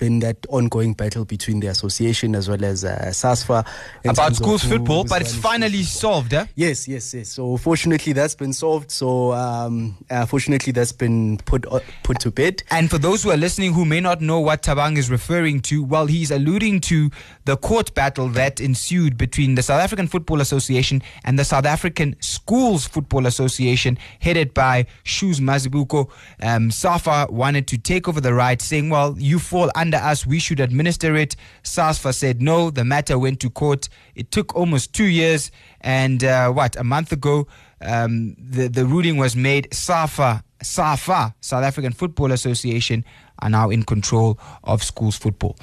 been 0.00 0.18
that 0.20 0.38
ongoing 0.48 0.94
battle 0.94 1.26
between 1.26 1.60
the 1.60 1.66
association 1.66 2.34
as 2.34 2.48
well 2.48 2.64
as 2.64 2.84
uh, 2.84 2.96
SASFA 3.10 3.66
about 4.08 4.34
schools 4.34 4.64
football, 4.64 5.04
but 5.04 5.20
it's 5.20 5.34
finally 5.34 5.82
solved. 5.82 6.32
Eh? 6.32 6.46
Yes, 6.56 6.88
yes, 6.88 7.12
yes. 7.12 7.28
So 7.28 7.58
fortunately, 7.58 8.14
that's 8.14 8.34
been 8.34 8.54
solved. 8.54 8.90
So 8.90 9.32
um, 9.32 9.98
uh, 10.08 10.24
fortunately, 10.24 10.72
that's 10.72 10.90
been 10.90 11.36
put 11.44 11.66
uh, 11.70 11.80
put 12.02 12.18
to 12.20 12.30
bed. 12.30 12.62
And 12.70 12.90
for 12.90 12.96
those 12.96 13.22
who 13.22 13.30
are 13.30 13.36
listening 13.36 13.74
who 13.74 13.84
may 13.84 14.00
not 14.00 14.22
know 14.22 14.40
what 14.40 14.62
Thabang 14.62 14.96
is 14.96 15.10
referring 15.10 15.60
to, 15.62 15.84
well, 15.84 16.06
he's 16.06 16.30
alluding 16.30 16.80
to 16.92 17.10
the 17.44 17.58
court 17.58 17.94
battle 17.94 18.28
that 18.30 18.58
ensued 18.58 19.18
between 19.18 19.54
the 19.54 19.62
South 19.62 19.82
African 19.82 20.08
Football 20.08 20.40
Association 20.40 21.02
and 21.24 21.38
the 21.38 21.44
South 21.44 21.66
African 21.66 22.16
Schools 22.20 22.86
Football 22.88 23.26
Association, 23.26 23.98
headed 24.20 24.54
by 24.54 24.86
Shoes 25.02 25.40
Mazibuko. 25.40 26.10
Um, 26.42 26.70
SAFA 26.70 27.26
wanted 27.30 27.68
to 27.68 27.76
take 27.76 28.08
over 28.08 28.22
the 28.22 28.32
rights, 28.32 28.64
saying, 28.64 28.88
"Well, 28.88 29.14
you 29.18 29.38
fall 29.38 29.70
under." 29.74 29.89
Under 29.90 30.06
us, 30.06 30.24
we 30.24 30.38
should 30.38 30.60
administer 30.60 31.16
it. 31.16 31.34
SASFA 31.64 32.14
said 32.14 32.40
no. 32.40 32.70
The 32.70 32.84
matter 32.84 33.18
went 33.18 33.40
to 33.40 33.50
court. 33.50 33.88
It 34.14 34.30
took 34.30 34.54
almost 34.54 34.94
two 34.94 35.04
years. 35.04 35.50
And 35.80 36.22
uh, 36.22 36.52
what, 36.52 36.76
a 36.76 36.84
month 36.84 37.10
ago, 37.10 37.48
um, 37.80 38.36
the, 38.38 38.68
the 38.68 38.86
ruling 38.86 39.16
was 39.16 39.34
made. 39.34 39.66
SAFA, 39.72 40.44
SAFA, 40.62 41.34
South 41.40 41.64
African 41.64 41.92
Football 41.92 42.30
Association, 42.30 43.04
are 43.40 43.50
now 43.50 43.70
in 43.70 43.82
control 43.82 44.38
of 44.62 44.84
schools 44.84 45.16
football. 45.16 45.56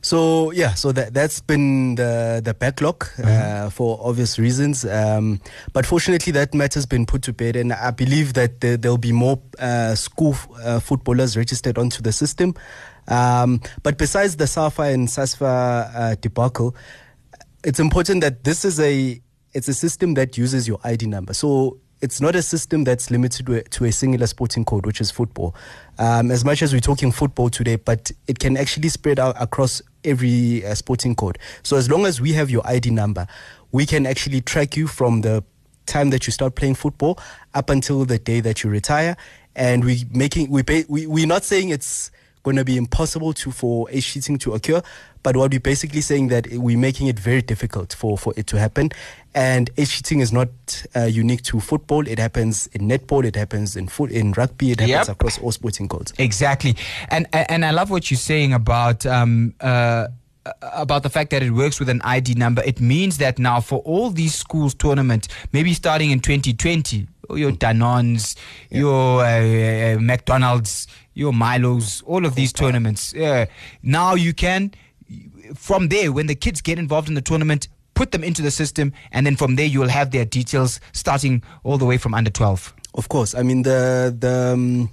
So 0.00 0.50
yeah, 0.50 0.74
so 0.74 0.92
that 0.92 1.14
that's 1.14 1.40
been 1.40 1.94
the 1.94 2.40
the 2.44 2.52
backlog 2.52 3.04
uh, 3.04 3.22
mm-hmm. 3.22 3.68
for 3.70 3.98
obvious 4.02 4.38
reasons. 4.38 4.84
Um, 4.84 5.40
but 5.72 5.86
fortunately, 5.86 6.32
that 6.32 6.54
matter's 6.54 6.86
been 6.86 7.06
put 7.06 7.22
to 7.22 7.32
bed, 7.32 7.56
and 7.56 7.72
I 7.72 7.90
believe 7.90 8.34
that 8.34 8.60
there, 8.60 8.78
will 8.82 8.98
be 8.98 9.12
more 9.12 9.40
uh, 9.58 9.94
school 9.94 10.36
uh, 10.62 10.80
footballers 10.80 11.36
registered 11.36 11.78
onto 11.78 12.02
the 12.02 12.12
system. 12.12 12.54
Um, 13.08 13.60
but 13.82 13.98
besides 13.98 14.36
the 14.36 14.46
SAFA 14.46 14.82
and 14.82 15.08
SASFA 15.08 15.94
uh, 15.94 16.14
debacle, 16.20 16.74
it's 17.64 17.80
important 17.80 18.20
that 18.20 18.44
this 18.44 18.64
is 18.64 18.80
a 18.80 19.20
it's 19.52 19.68
a 19.68 19.74
system 19.74 20.14
that 20.14 20.36
uses 20.36 20.66
your 20.66 20.78
ID 20.82 21.06
number. 21.06 21.32
So 21.32 21.78
it's 22.00 22.20
not 22.20 22.34
a 22.34 22.42
system 22.42 22.84
that's 22.84 23.10
limited 23.10 23.46
to 23.46 23.54
a, 23.54 23.62
to 23.62 23.84
a 23.84 23.92
singular 23.92 24.26
sporting 24.26 24.64
code, 24.64 24.84
which 24.84 25.00
is 25.00 25.10
football. 25.10 25.54
Um, 25.98 26.30
as 26.30 26.44
much 26.44 26.60
as 26.60 26.72
we're 26.72 26.80
talking 26.80 27.12
football 27.12 27.48
today, 27.48 27.76
but 27.76 28.10
it 28.26 28.38
can 28.38 28.56
actually 28.56 28.88
spread 28.90 29.18
out 29.18 29.40
across 29.40 29.80
every 30.04 30.66
uh, 30.66 30.74
sporting 30.74 31.14
code. 31.14 31.38
So 31.62 31.76
as 31.76 31.88
long 31.88 32.04
as 32.04 32.20
we 32.20 32.32
have 32.32 32.50
your 32.50 32.66
ID 32.66 32.90
number, 32.90 33.26
we 33.72 33.86
can 33.86 34.06
actually 34.06 34.40
track 34.40 34.76
you 34.76 34.86
from 34.86 35.22
the 35.22 35.44
time 35.86 36.10
that 36.10 36.26
you 36.26 36.32
start 36.32 36.56
playing 36.56 36.74
football 36.74 37.18
up 37.54 37.70
until 37.70 38.04
the 38.04 38.18
day 38.18 38.40
that 38.40 38.62
you 38.62 38.70
retire. 38.70 39.16
And 39.56 39.84
we 39.84 40.04
making 40.10 40.50
we 40.50 40.62
pay, 40.62 40.84
we 40.88 41.06
we're 41.06 41.26
not 41.26 41.44
saying 41.44 41.70
it's 41.70 42.10
going 42.44 42.56
to 42.56 42.64
be 42.64 42.76
impossible 42.76 43.32
to 43.32 43.50
for 43.50 43.90
age 43.90 44.12
cheating 44.12 44.38
to 44.38 44.52
occur. 44.52 44.80
But 45.24 45.36
what 45.36 45.50
we're 45.50 45.60
basically 45.60 46.02
saying 46.02 46.28
that 46.28 46.46
we're 46.52 46.78
making 46.78 47.06
it 47.08 47.18
very 47.18 47.40
difficult 47.42 47.94
for, 47.94 48.16
for 48.16 48.34
it 48.36 48.46
to 48.48 48.58
happen. 48.58 48.90
And 49.34 49.70
age 49.78 49.90
cheating 49.90 50.20
is 50.20 50.32
not 50.32 50.50
uh, 50.94 51.04
unique 51.04 51.42
to 51.44 51.58
football. 51.58 52.06
It 52.06 52.18
happens 52.18 52.68
in 52.68 52.82
netball. 52.82 53.24
It 53.24 53.34
happens 53.34 53.74
in 53.74 53.88
foot 53.88 54.12
in 54.12 54.32
rugby. 54.32 54.72
It 54.72 54.80
happens 54.80 55.08
yep. 55.08 55.16
across 55.16 55.40
all 55.40 55.50
sporting 55.50 55.88
codes. 55.88 56.12
Exactly. 56.18 56.76
And 57.08 57.26
and 57.32 57.64
I 57.64 57.72
love 57.72 57.90
what 57.90 58.10
you're 58.10 58.18
saying 58.18 58.52
about. 58.52 59.04
Um, 59.06 59.54
uh, 59.60 60.08
about 60.60 61.02
the 61.02 61.08
fact 61.08 61.30
that 61.30 61.42
it 61.42 61.50
works 61.50 61.80
with 61.80 61.88
an 61.88 62.02
ID 62.02 62.34
number, 62.34 62.62
it 62.64 62.78
means 62.78 63.16
that 63.16 63.38
now 63.38 63.60
for 63.60 63.78
all 63.78 64.10
these 64.10 64.34
schools 64.34 64.74
tournament, 64.74 65.26
maybe 65.52 65.72
starting 65.72 66.10
in 66.10 66.20
2020, 66.20 67.08
your 67.30 67.52
Danons, 67.52 68.36
yeah. 68.70 68.78
your 68.80 69.24
uh, 69.24 69.96
uh, 69.96 70.00
McDonald's, 70.00 70.86
your 71.14 71.32
Milos, 71.32 72.02
all 72.02 72.24
of 72.26 72.34
these 72.34 72.52
tournaments. 72.52 73.12
Yeah. 73.14 73.46
Now 73.82 74.14
you 74.14 74.32
can, 74.34 74.72
from 75.54 75.88
there, 75.88 76.12
when 76.12 76.26
the 76.26 76.34
kids 76.34 76.60
get 76.60 76.78
involved 76.78 77.08
in 77.08 77.14
the 77.14 77.22
tournament, 77.22 77.68
put 77.94 78.12
them 78.12 78.24
into 78.24 78.42
the 78.42 78.50
system, 78.50 78.92
and 79.12 79.26
then 79.26 79.36
from 79.36 79.56
there 79.56 79.66
you 79.66 79.80
will 79.80 79.88
have 79.88 80.10
their 80.10 80.24
details 80.24 80.80
starting 80.92 81.42
all 81.62 81.78
the 81.78 81.86
way 81.86 81.96
from 81.96 82.14
under 82.14 82.30
12. 82.30 82.74
Of 82.94 83.08
course. 83.08 83.34
I 83.34 83.42
mean, 83.42 83.62
the, 83.62 84.14
the, 84.18 84.52
um, 84.52 84.90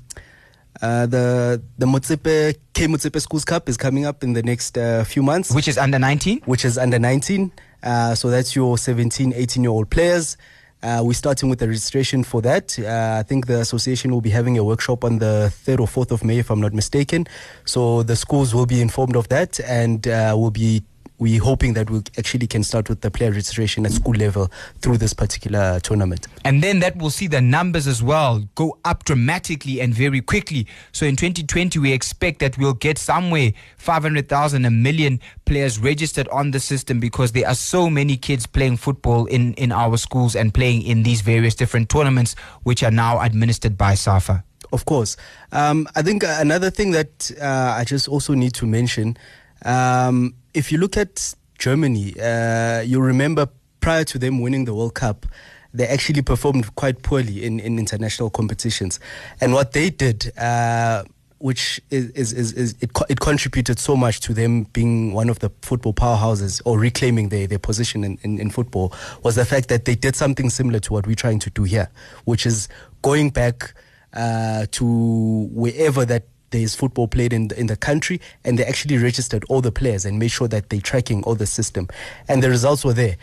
uh, 0.82 1.06
the 1.06 1.62
the 1.78 1.86
Motsepe 1.86 2.56
K 2.74 2.88
Motsepe 2.88 3.22
Schools 3.22 3.46
Cup 3.46 3.70
is 3.70 3.78
coming 3.78 4.06
up 4.06 4.24
in 4.24 4.34
the 4.34 4.42
next 4.42 4.78
uh, 4.78 5.04
few 5.04 5.22
months. 5.22 5.54
Which 5.54 5.68
is 5.68 5.78
under 5.78 6.00
19? 6.00 6.42
Which 6.46 6.66
is 6.66 6.78
under 6.78 6.98
19. 6.98 7.52
Uh, 7.84 8.16
so 8.16 8.30
that's 8.30 8.56
your 8.56 8.78
17, 8.78 9.34
18 9.34 9.64
year 9.64 9.72
old 9.72 9.90
players. 9.90 10.38
Uh, 10.84 11.02
we're 11.04 11.14
starting 11.14 11.50
with 11.50 11.60
the 11.60 11.68
registration 11.68 12.24
for 12.24 12.42
that. 12.42 12.78
Uh, 12.80 13.18
I 13.20 13.24
think 13.24 13.46
the 13.46 13.60
association 13.60 14.12
will 14.12 14.22
be 14.22 14.32
having 14.32 14.58
a 14.58 14.64
workshop 14.64 15.04
on 15.04 15.20
the 15.20 15.54
3rd 15.66 15.82
or 15.82 15.88
4th 15.88 16.12
of 16.12 16.24
May, 16.24 16.40
if 16.40 16.50
I'm 16.50 16.60
not 16.60 16.74
mistaken. 16.74 17.28
So 17.66 18.02
the 18.02 18.16
schools 18.16 18.56
will 18.56 18.66
be 18.66 18.82
informed 18.82 19.16
of 19.16 19.30
that 19.30 19.60
and 19.60 20.08
uh, 20.08 20.34
will 20.36 20.52
be 20.52 20.84
we're 21.22 21.40
hoping 21.40 21.74
that 21.74 21.88
we 21.88 22.00
actually 22.18 22.48
can 22.48 22.64
start 22.64 22.90
with 22.90 23.02
the 23.02 23.12
player 23.12 23.30
registration 23.30 23.86
at 23.86 23.92
school 23.92 24.16
level 24.16 24.52
through 24.80 24.98
this 24.98 25.14
particular 25.14 25.80
tournament. 25.82 26.26
And 26.44 26.64
then 26.64 26.80
that 26.80 26.98
will 26.98 27.12
see 27.12 27.28
the 27.28 27.40
numbers 27.40 27.86
as 27.86 28.02
well 28.02 28.40
go 28.56 28.80
up 28.86 29.04
dramatically 29.06 29.82
and 29.82 29.94
very 29.94 30.20
quickly. 30.22 30.66
So 30.92 31.06
in 31.06 31.16
2020, 31.16 31.78
we 31.78 31.94
expect 31.94 32.40
that 32.40 32.58
we'll 32.58 32.74
get 32.74 32.98
somewhere 32.98 33.54
500,000, 33.78 34.66
a 34.66 34.72
million 34.72 35.20
players 35.46 35.78
registered 35.78 36.28
on 36.30 36.50
the 36.50 36.60
system 36.60 37.00
because 37.00 37.34
there 37.34 37.48
are 37.48 37.54
so 37.54 37.88
many 37.88 38.18
kids 38.18 38.48
playing 38.48 38.78
football 38.78 39.28
in, 39.28 39.54
in 39.54 39.72
our 39.72 39.98
schools 39.98 40.36
and 40.36 40.52
playing 40.52 40.82
in 40.82 41.04
these 41.04 41.22
various 41.22 41.54
different 41.54 41.90
tournaments, 41.90 42.36
which 42.64 42.82
are 42.82 42.90
now 42.90 43.20
administered 43.22 43.78
by 43.78 43.94
SAFA. 43.94 44.44
Of 44.74 44.86
course. 44.86 45.18
Um, 45.52 45.88
I 45.96 46.02
think 46.02 46.24
another 46.26 46.72
thing 46.72 46.92
that 46.92 47.30
uh, 47.40 47.76
I 47.78 47.84
just 47.84 48.08
also 48.08 48.34
need 48.34 48.56
to 48.56 48.66
mention 48.66 49.18
um, 49.66 50.34
if 50.54 50.72
you 50.72 50.78
look 50.78 50.98
at 50.98 51.34
Germany, 51.58 52.14
uh, 52.20 52.82
you 52.82 53.00
remember 53.00 53.48
prior 53.80 54.04
to 54.06 54.20
them 54.20 54.40
winning 54.42 54.66
the 54.66 54.74
World 54.74 54.96
Cup, 54.96 55.26
they 55.74 55.88
actually 55.88 56.22
performed 56.22 56.76
quite 56.76 57.02
poorly 57.02 57.44
in, 57.44 57.60
in 57.60 57.80
international 57.80 58.30
competitions. 58.30 59.00
And 59.40 59.54
what 59.54 59.72
they 59.72 59.90
did, 59.90 60.38
uh, 60.38 61.04
which 61.38 61.82
is, 61.90 62.12
is, 62.12 62.34
is, 62.34 62.54
is 62.54 62.76
it, 62.82 62.94
co- 62.94 63.06
it 63.10 63.20
contributed 63.20 63.80
so 63.80 63.96
much 63.96 64.20
to 64.22 64.34
them 64.34 64.64
being 64.74 65.14
one 65.14 65.30
of 65.30 65.40
the 65.40 65.50
football 65.62 65.94
powerhouses 65.94 66.62
or 66.66 66.78
reclaiming 66.78 67.30
their, 67.30 67.48
their 67.48 67.60
position 67.60 68.04
in, 68.04 68.20
in, 68.24 68.40
in 68.40 68.50
football, 68.50 68.94
was 69.24 69.36
the 69.36 69.46
fact 69.46 69.70
that 69.70 69.86
they 69.86 69.96
did 69.96 70.16
something 70.16 70.50
similar 70.50 70.80
to 70.80 70.94
what 70.94 71.08
we're 71.08 71.16
trying 71.16 71.40
to 71.40 71.50
do 71.50 71.64
here, 71.64 71.90
which 72.26 72.46
is 72.46 72.68
going 73.02 73.30
back 73.30 73.74
uh, 74.14 74.66
to 74.72 75.50
wherever 75.52 76.06
that 76.06 76.26
there's 76.52 76.76
football 76.76 77.08
played 77.08 77.34
in 77.34 77.48
the, 77.48 77.60
in 77.60 77.68
the 77.68 77.76
country, 77.76 78.22
and 78.46 78.58
they 78.58 78.66
actually 78.66 78.98
registered 78.98 79.44
all 79.50 79.62
the 79.62 79.72
players 79.72 80.06
and 80.06 80.20
made 80.20 80.32
sure 80.32 80.48
that 80.48 80.70
they're 80.70 80.82
tracking 80.82 81.24
all 81.24 81.36
the 81.36 81.46
system, 81.46 81.88
and 82.28 82.44
the 82.44 82.50
results 82.50 82.86
were 82.86 82.94
there. 82.94 83.18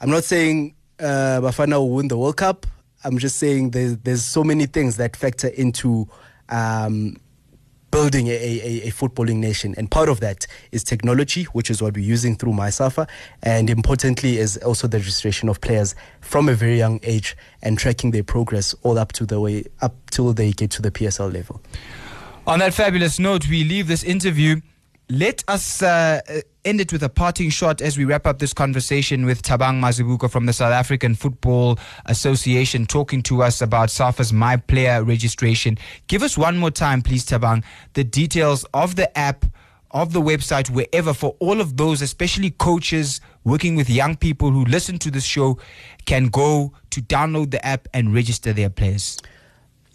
I'm 0.00 0.10
not 0.10 0.24
saying 0.24 0.74
uh, 1.00 1.40
Bafana 1.40 1.78
will 1.78 1.90
win 1.90 2.08
the 2.08 2.18
World 2.18 2.36
Cup. 2.36 2.66
I'm 3.04 3.18
just 3.18 3.36
saying 3.38 3.70
there's 3.70 3.96
there's 3.98 4.24
so 4.24 4.42
many 4.42 4.66
things 4.66 4.96
that 4.96 5.16
factor 5.16 5.48
into 5.48 6.08
um, 6.48 7.16
building 7.90 8.26
a, 8.28 8.32
a, 8.32 8.88
a, 8.88 8.90
footballing 8.90 9.36
nation. 9.36 9.74
And 9.78 9.90
part 9.90 10.08
of 10.08 10.20
that 10.20 10.46
is 10.70 10.84
technology, 10.84 11.44
which 11.44 11.70
is 11.70 11.80
what 11.80 11.94
we're 11.94 12.04
using 12.04 12.36
through 12.36 12.52
MySAFA. 12.52 13.08
And 13.42 13.70
importantly, 13.70 14.38
is 14.38 14.58
also 14.58 14.86
the 14.86 14.98
registration 14.98 15.48
of 15.48 15.60
players 15.60 15.94
from 16.20 16.48
a 16.48 16.54
very 16.54 16.76
young 16.76 17.00
age 17.02 17.36
and 17.62 17.78
tracking 17.78 18.10
their 18.10 18.22
progress 18.22 18.74
all 18.82 18.98
up 18.98 19.12
to 19.12 19.24
the 19.24 19.40
way, 19.40 19.64
up 19.80 19.94
till 20.10 20.32
they 20.32 20.52
get 20.52 20.70
to 20.72 20.82
the 20.82 20.90
PSL 20.90 21.32
level. 21.32 21.62
On 22.46 22.60
that 22.60 22.74
fabulous 22.74 23.18
note, 23.18 23.48
we 23.48 23.64
leave 23.64 23.88
this 23.88 24.04
interview. 24.04 24.60
Let 25.10 25.42
us 25.48 25.82
uh, 25.82 26.20
end 26.64 26.80
it 26.80 26.92
with 26.92 27.02
a 27.02 27.08
parting 27.08 27.50
shot 27.50 27.80
as 27.80 27.98
we 27.98 28.04
wrap 28.04 28.24
up 28.24 28.38
this 28.38 28.52
conversation 28.52 29.26
with 29.26 29.42
Thabang 29.42 29.80
Mazibuko 29.80 30.30
from 30.30 30.46
the 30.46 30.52
South 30.52 30.72
African 30.72 31.16
Football 31.16 31.76
Association 32.04 32.86
talking 32.86 33.20
to 33.24 33.42
us 33.42 33.62
about 33.62 33.90
SAFA's 33.90 34.32
My 34.32 34.58
Player 34.58 35.02
registration. 35.02 35.76
Give 36.06 36.22
us 36.22 36.38
one 36.38 36.56
more 36.56 36.70
time, 36.70 37.02
please, 37.02 37.26
Thabang, 37.26 37.64
the 37.94 38.04
details 38.04 38.64
of 38.72 38.94
the 38.94 39.16
app, 39.18 39.44
of 39.90 40.12
the 40.12 40.20
website, 40.20 40.70
wherever, 40.70 41.12
for 41.12 41.34
all 41.40 41.60
of 41.60 41.76
those, 41.76 42.00
especially 42.00 42.50
coaches 42.50 43.20
working 43.42 43.74
with 43.74 43.90
young 43.90 44.14
people 44.14 44.52
who 44.52 44.64
listen 44.66 45.00
to 45.00 45.10
this 45.10 45.24
show, 45.24 45.58
can 46.04 46.28
go 46.28 46.72
to 46.90 47.02
download 47.02 47.50
the 47.50 47.66
app 47.66 47.88
and 47.92 48.14
register 48.14 48.52
their 48.52 48.70
players. 48.70 49.20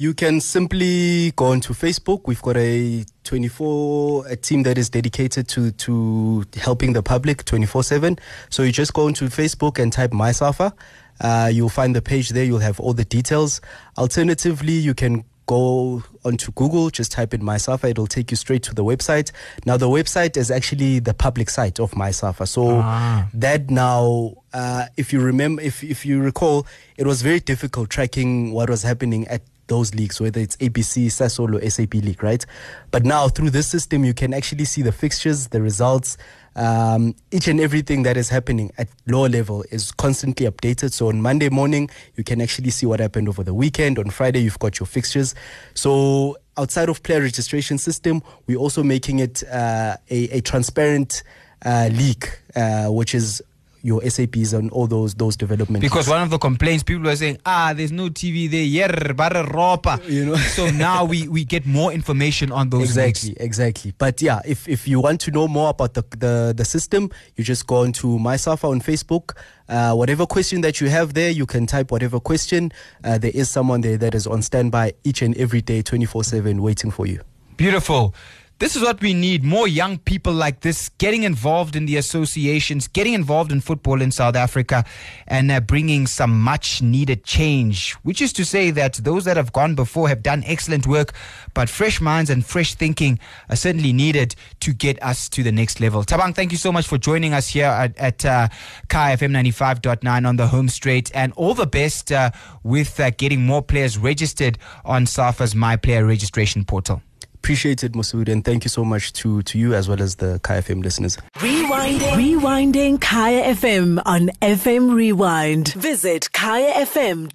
You 0.01 0.15
can 0.15 0.41
simply 0.41 1.29
go 1.35 1.51
onto 1.51 1.75
Facebook. 1.75 2.21
We've 2.25 2.41
got 2.41 2.57
a 2.57 3.05
24 3.23 4.25
a 4.29 4.35
team 4.35 4.63
that 4.63 4.79
is 4.79 4.89
dedicated 4.89 5.47
to 5.49 5.69
to 5.73 6.43
helping 6.55 6.93
the 6.93 7.03
public 7.03 7.45
24/7. 7.45 8.17
So 8.49 8.63
you 8.63 8.71
just 8.71 8.93
go 8.93 9.05
onto 9.05 9.27
Facebook 9.27 9.77
and 9.77 9.93
type 9.93 10.09
MySAFA. 10.09 10.73
Uh, 11.19 11.51
you'll 11.53 11.69
find 11.69 11.95
the 11.95 12.01
page 12.01 12.29
there. 12.29 12.43
You'll 12.43 12.65
have 12.65 12.79
all 12.79 12.93
the 12.95 13.05
details. 13.05 13.61
Alternatively, 13.95 14.73
you 14.73 14.95
can 14.95 15.23
go 15.45 16.01
onto 16.25 16.51
Google, 16.53 16.89
just 16.89 17.11
type 17.11 17.31
in 17.35 17.41
MySAFA, 17.41 17.89
it'll 17.91 18.07
take 18.07 18.31
you 18.31 18.37
straight 18.37 18.63
to 18.63 18.73
the 18.73 18.83
website. 18.83 19.31
Now, 19.65 19.75
the 19.77 19.89
website 19.89 20.35
is 20.37 20.49
actually 20.49 20.99
the 20.99 21.13
public 21.13 21.49
site 21.49 21.79
of 21.79 21.91
MySAFA. 21.91 22.47
So 22.47 22.79
Ah. 22.81 23.27
that 23.35 23.69
now, 23.69 24.33
uh, 24.53 24.85
if 24.97 25.11
you 25.13 25.19
remember, 25.19 25.61
if, 25.61 25.83
if 25.83 26.05
you 26.05 26.21
recall, 26.21 26.65
it 26.97 27.05
was 27.05 27.21
very 27.21 27.39
difficult 27.39 27.89
tracking 27.91 28.51
what 28.53 28.69
was 28.69 28.81
happening 28.83 29.27
at 29.27 29.41
those 29.71 29.95
leagues, 29.95 30.19
whether 30.19 30.41
it's 30.41 30.57
ABC, 30.57 31.05
Sasol, 31.05 31.55
or 31.55 31.69
SAB 31.69 31.93
League, 31.93 32.21
right? 32.21 32.45
But 32.91 33.05
now 33.05 33.29
through 33.29 33.51
this 33.51 33.67
system, 33.67 34.03
you 34.03 34.13
can 34.13 34.33
actually 34.33 34.65
see 34.65 34.81
the 34.81 34.91
fixtures, 34.91 35.47
the 35.47 35.61
results, 35.61 36.17
um, 36.57 37.15
each 37.31 37.47
and 37.47 37.57
everything 37.61 38.03
that 38.03 38.17
is 38.17 38.27
happening 38.27 38.73
at 38.77 38.89
lower 39.07 39.29
level 39.29 39.63
is 39.71 39.93
constantly 39.93 40.45
updated. 40.45 40.91
So 40.91 41.07
on 41.07 41.21
Monday 41.21 41.47
morning, 41.47 41.89
you 42.17 42.25
can 42.25 42.41
actually 42.41 42.71
see 42.71 42.85
what 42.85 42.99
happened 42.99 43.29
over 43.29 43.45
the 43.45 43.53
weekend. 43.53 43.97
On 43.97 44.09
Friday, 44.09 44.41
you've 44.41 44.59
got 44.59 44.77
your 44.77 44.87
fixtures. 44.87 45.33
So 45.73 46.35
outside 46.57 46.89
of 46.89 47.01
player 47.01 47.21
registration 47.21 47.77
system, 47.77 48.21
we're 48.47 48.59
also 48.59 48.83
making 48.83 49.19
it 49.19 49.41
uh, 49.49 49.95
a, 50.09 50.37
a 50.37 50.41
transparent 50.41 51.23
uh, 51.63 51.89
league, 51.93 52.27
uh, 52.57 52.87
which 52.87 53.15
is 53.15 53.41
your 53.81 54.01
SAPs 54.09 54.53
and 54.53 54.71
all 54.71 54.87
those 54.87 55.15
those 55.15 55.35
development. 55.35 55.81
Because 55.81 56.07
one 56.07 56.21
of 56.21 56.29
the 56.29 56.37
complaints 56.37 56.83
people 56.83 57.03
were 57.03 57.15
saying, 57.15 57.37
ah, 57.45 57.73
there's 57.75 57.91
no 57.91 58.09
TV 58.09 58.49
there, 58.49 59.13
bare 59.13 59.43
ropa. 59.43 59.99
You 60.11 60.25
know. 60.25 60.35
so 60.55 60.69
now 60.69 61.05
we, 61.05 61.27
we 61.27 61.45
get 61.45 61.65
more 61.65 61.91
information 61.93 62.51
on 62.51 62.69
those 62.69 62.83
exactly 62.97 63.35
exactly 63.39 63.93
but 63.97 64.21
yeah 64.21 64.41
if, 64.45 64.67
if 64.67 64.87
you 64.87 64.99
want 64.99 65.21
to 65.21 65.31
know 65.31 65.47
more 65.47 65.69
about 65.69 65.93
the, 65.93 66.03
the, 66.17 66.53
the 66.55 66.65
system 66.65 67.09
you 67.35 67.43
just 67.43 67.65
go 67.67 67.77
onto 67.77 68.17
mysafa 68.19 68.69
on 68.69 68.81
facebook 68.81 69.37
uh, 69.69 69.93
whatever 69.93 70.25
question 70.25 70.61
that 70.61 70.81
you 70.81 70.89
have 70.89 71.13
there 71.13 71.29
you 71.29 71.45
can 71.45 71.65
type 71.65 71.91
whatever 71.91 72.19
question 72.19 72.71
uh, 73.03 73.17
there 73.17 73.31
is 73.33 73.49
someone 73.49 73.81
there 73.81 73.97
that 73.97 74.13
is 74.13 74.27
on 74.27 74.41
standby 74.41 74.93
each 75.03 75.21
and 75.21 75.37
every 75.37 75.61
day 75.61 75.81
24-7 75.81 76.59
waiting 76.59 76.91
for 76.91 77.05
you 77.05 77.21
Beautiful. 77.57 78.15
This 78.61 78.75
is 78.75 78.83
what 78.83 79.01
we 79.01 79.15
need 79.15 79.43
more 79.43 79.67
young 79.67 79.97
people 79.97 80.31
like 80.31 80.59
this 80.59 80.89
getting 80.99 81.23
involved 81.23 81.75
in 81.75 81.87
the 81.87 81.97
associations, 81.97 82.87
getting 82.87 83.13
involved 83.13 83.51
in 83.51 83.59
football 83.59 84.03
in 84.03 84.11
South 84.11 84.35
Africa, 84.35 84.85
and 85.25 85.49
uh, 85.51 85.61
bringing 85.61 86.05
some 86.05 86.39
much 86.39 86.79
needed 86.79 87.23
change. 87.23 87.93
Which 88.03 88.21
is 88.21 88.31
to 88.33 88.45
say 88.45 88.69
that 88.69 88.93
those 89.03 89.25
that 89.25 89.35
have 89.35 89.51
gone 89.51 89.73
before 89.73 90.09
have 90.09 90.21
done 90.21 90.43
excellent 90.45 90.85
work, 90.85 91.13
but 91.55 91.69
fresh 91.69 91.99
minds 91.99 92.29
and 92.29 92.45
fresh 92.45 92.75
thinking 92.75 93.17
are 93.49 93.55
certainly 93.55 93.93
needed 93.93 94.35
to 94.59 94.73
get 94.73 95.01
us 95.01 95.27
to 95.29 95.41
the 95.41 95.51
next 95.51 95.79
level. 95.79 96.03
Thabang, 96.03 96.35
thank 96.35 96.51
you 96.51 96.59
so 96.59 96.71
much 96.71 96.85
for 96.85 96.99
joining 96.99 97.33
us 97.33 97.47
here 97.47 97.65
at, 97.65 97.97
at 97.97 98.23
uh, 98.23 98.47
Kaya 98.89 99.17
FM 99.17 99.31
95.9 99.31 100.27
on 100.27 100.35
the 100.35 100.45
home 100.45 100.69
straight, 100.69 101.09
and 101.15 101.33
all 101.33 101.55
the 101.55 101.65
best 101.65 102.11
uh, 102.11 102.29
with 102.61 102.99
uh, 102.99 103.09
getting 103.09 103.43
more 103.43 103.63
players 103.63 103.97
registered 103.97 104.59
on 104.85 105.07
SAFA's 105.07 105.55
My 105.55 105.77
Player 105.77 106.05
Registration 106.05 106.63
Portal. 106.63 107.01
Appreciate 107.41 107.83
it 107.83 107.93
Masood, 107.93 108.29
and 108.29 108.45
thank 108.45 108.63
you 108.63 108.69
so 108.69 108.85
much 108.85 109.13
to, 109.13 109.41
to 109.43 109.57
you 109.57 109.73
as 109.73 109.89
well 109.89 109.99
as 109.99 110.17
the 110.17 110.39
Kaya 110.43 110.61
FM 110.61 110.83
listeners 110.83 111.17
Rewinding. 111.37 112.13
Rewinding 112.13 113.01
Kaya 113.01 113.55
FM 113.55 113.99
on 114.05 114.29
FM 114.43 114.93
Rewind. 114.93 115.69
Visit 115.73 116.29
kayafm.co.za 116.33 117.31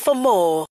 for 0.00 0.14
more. 0.16 0.66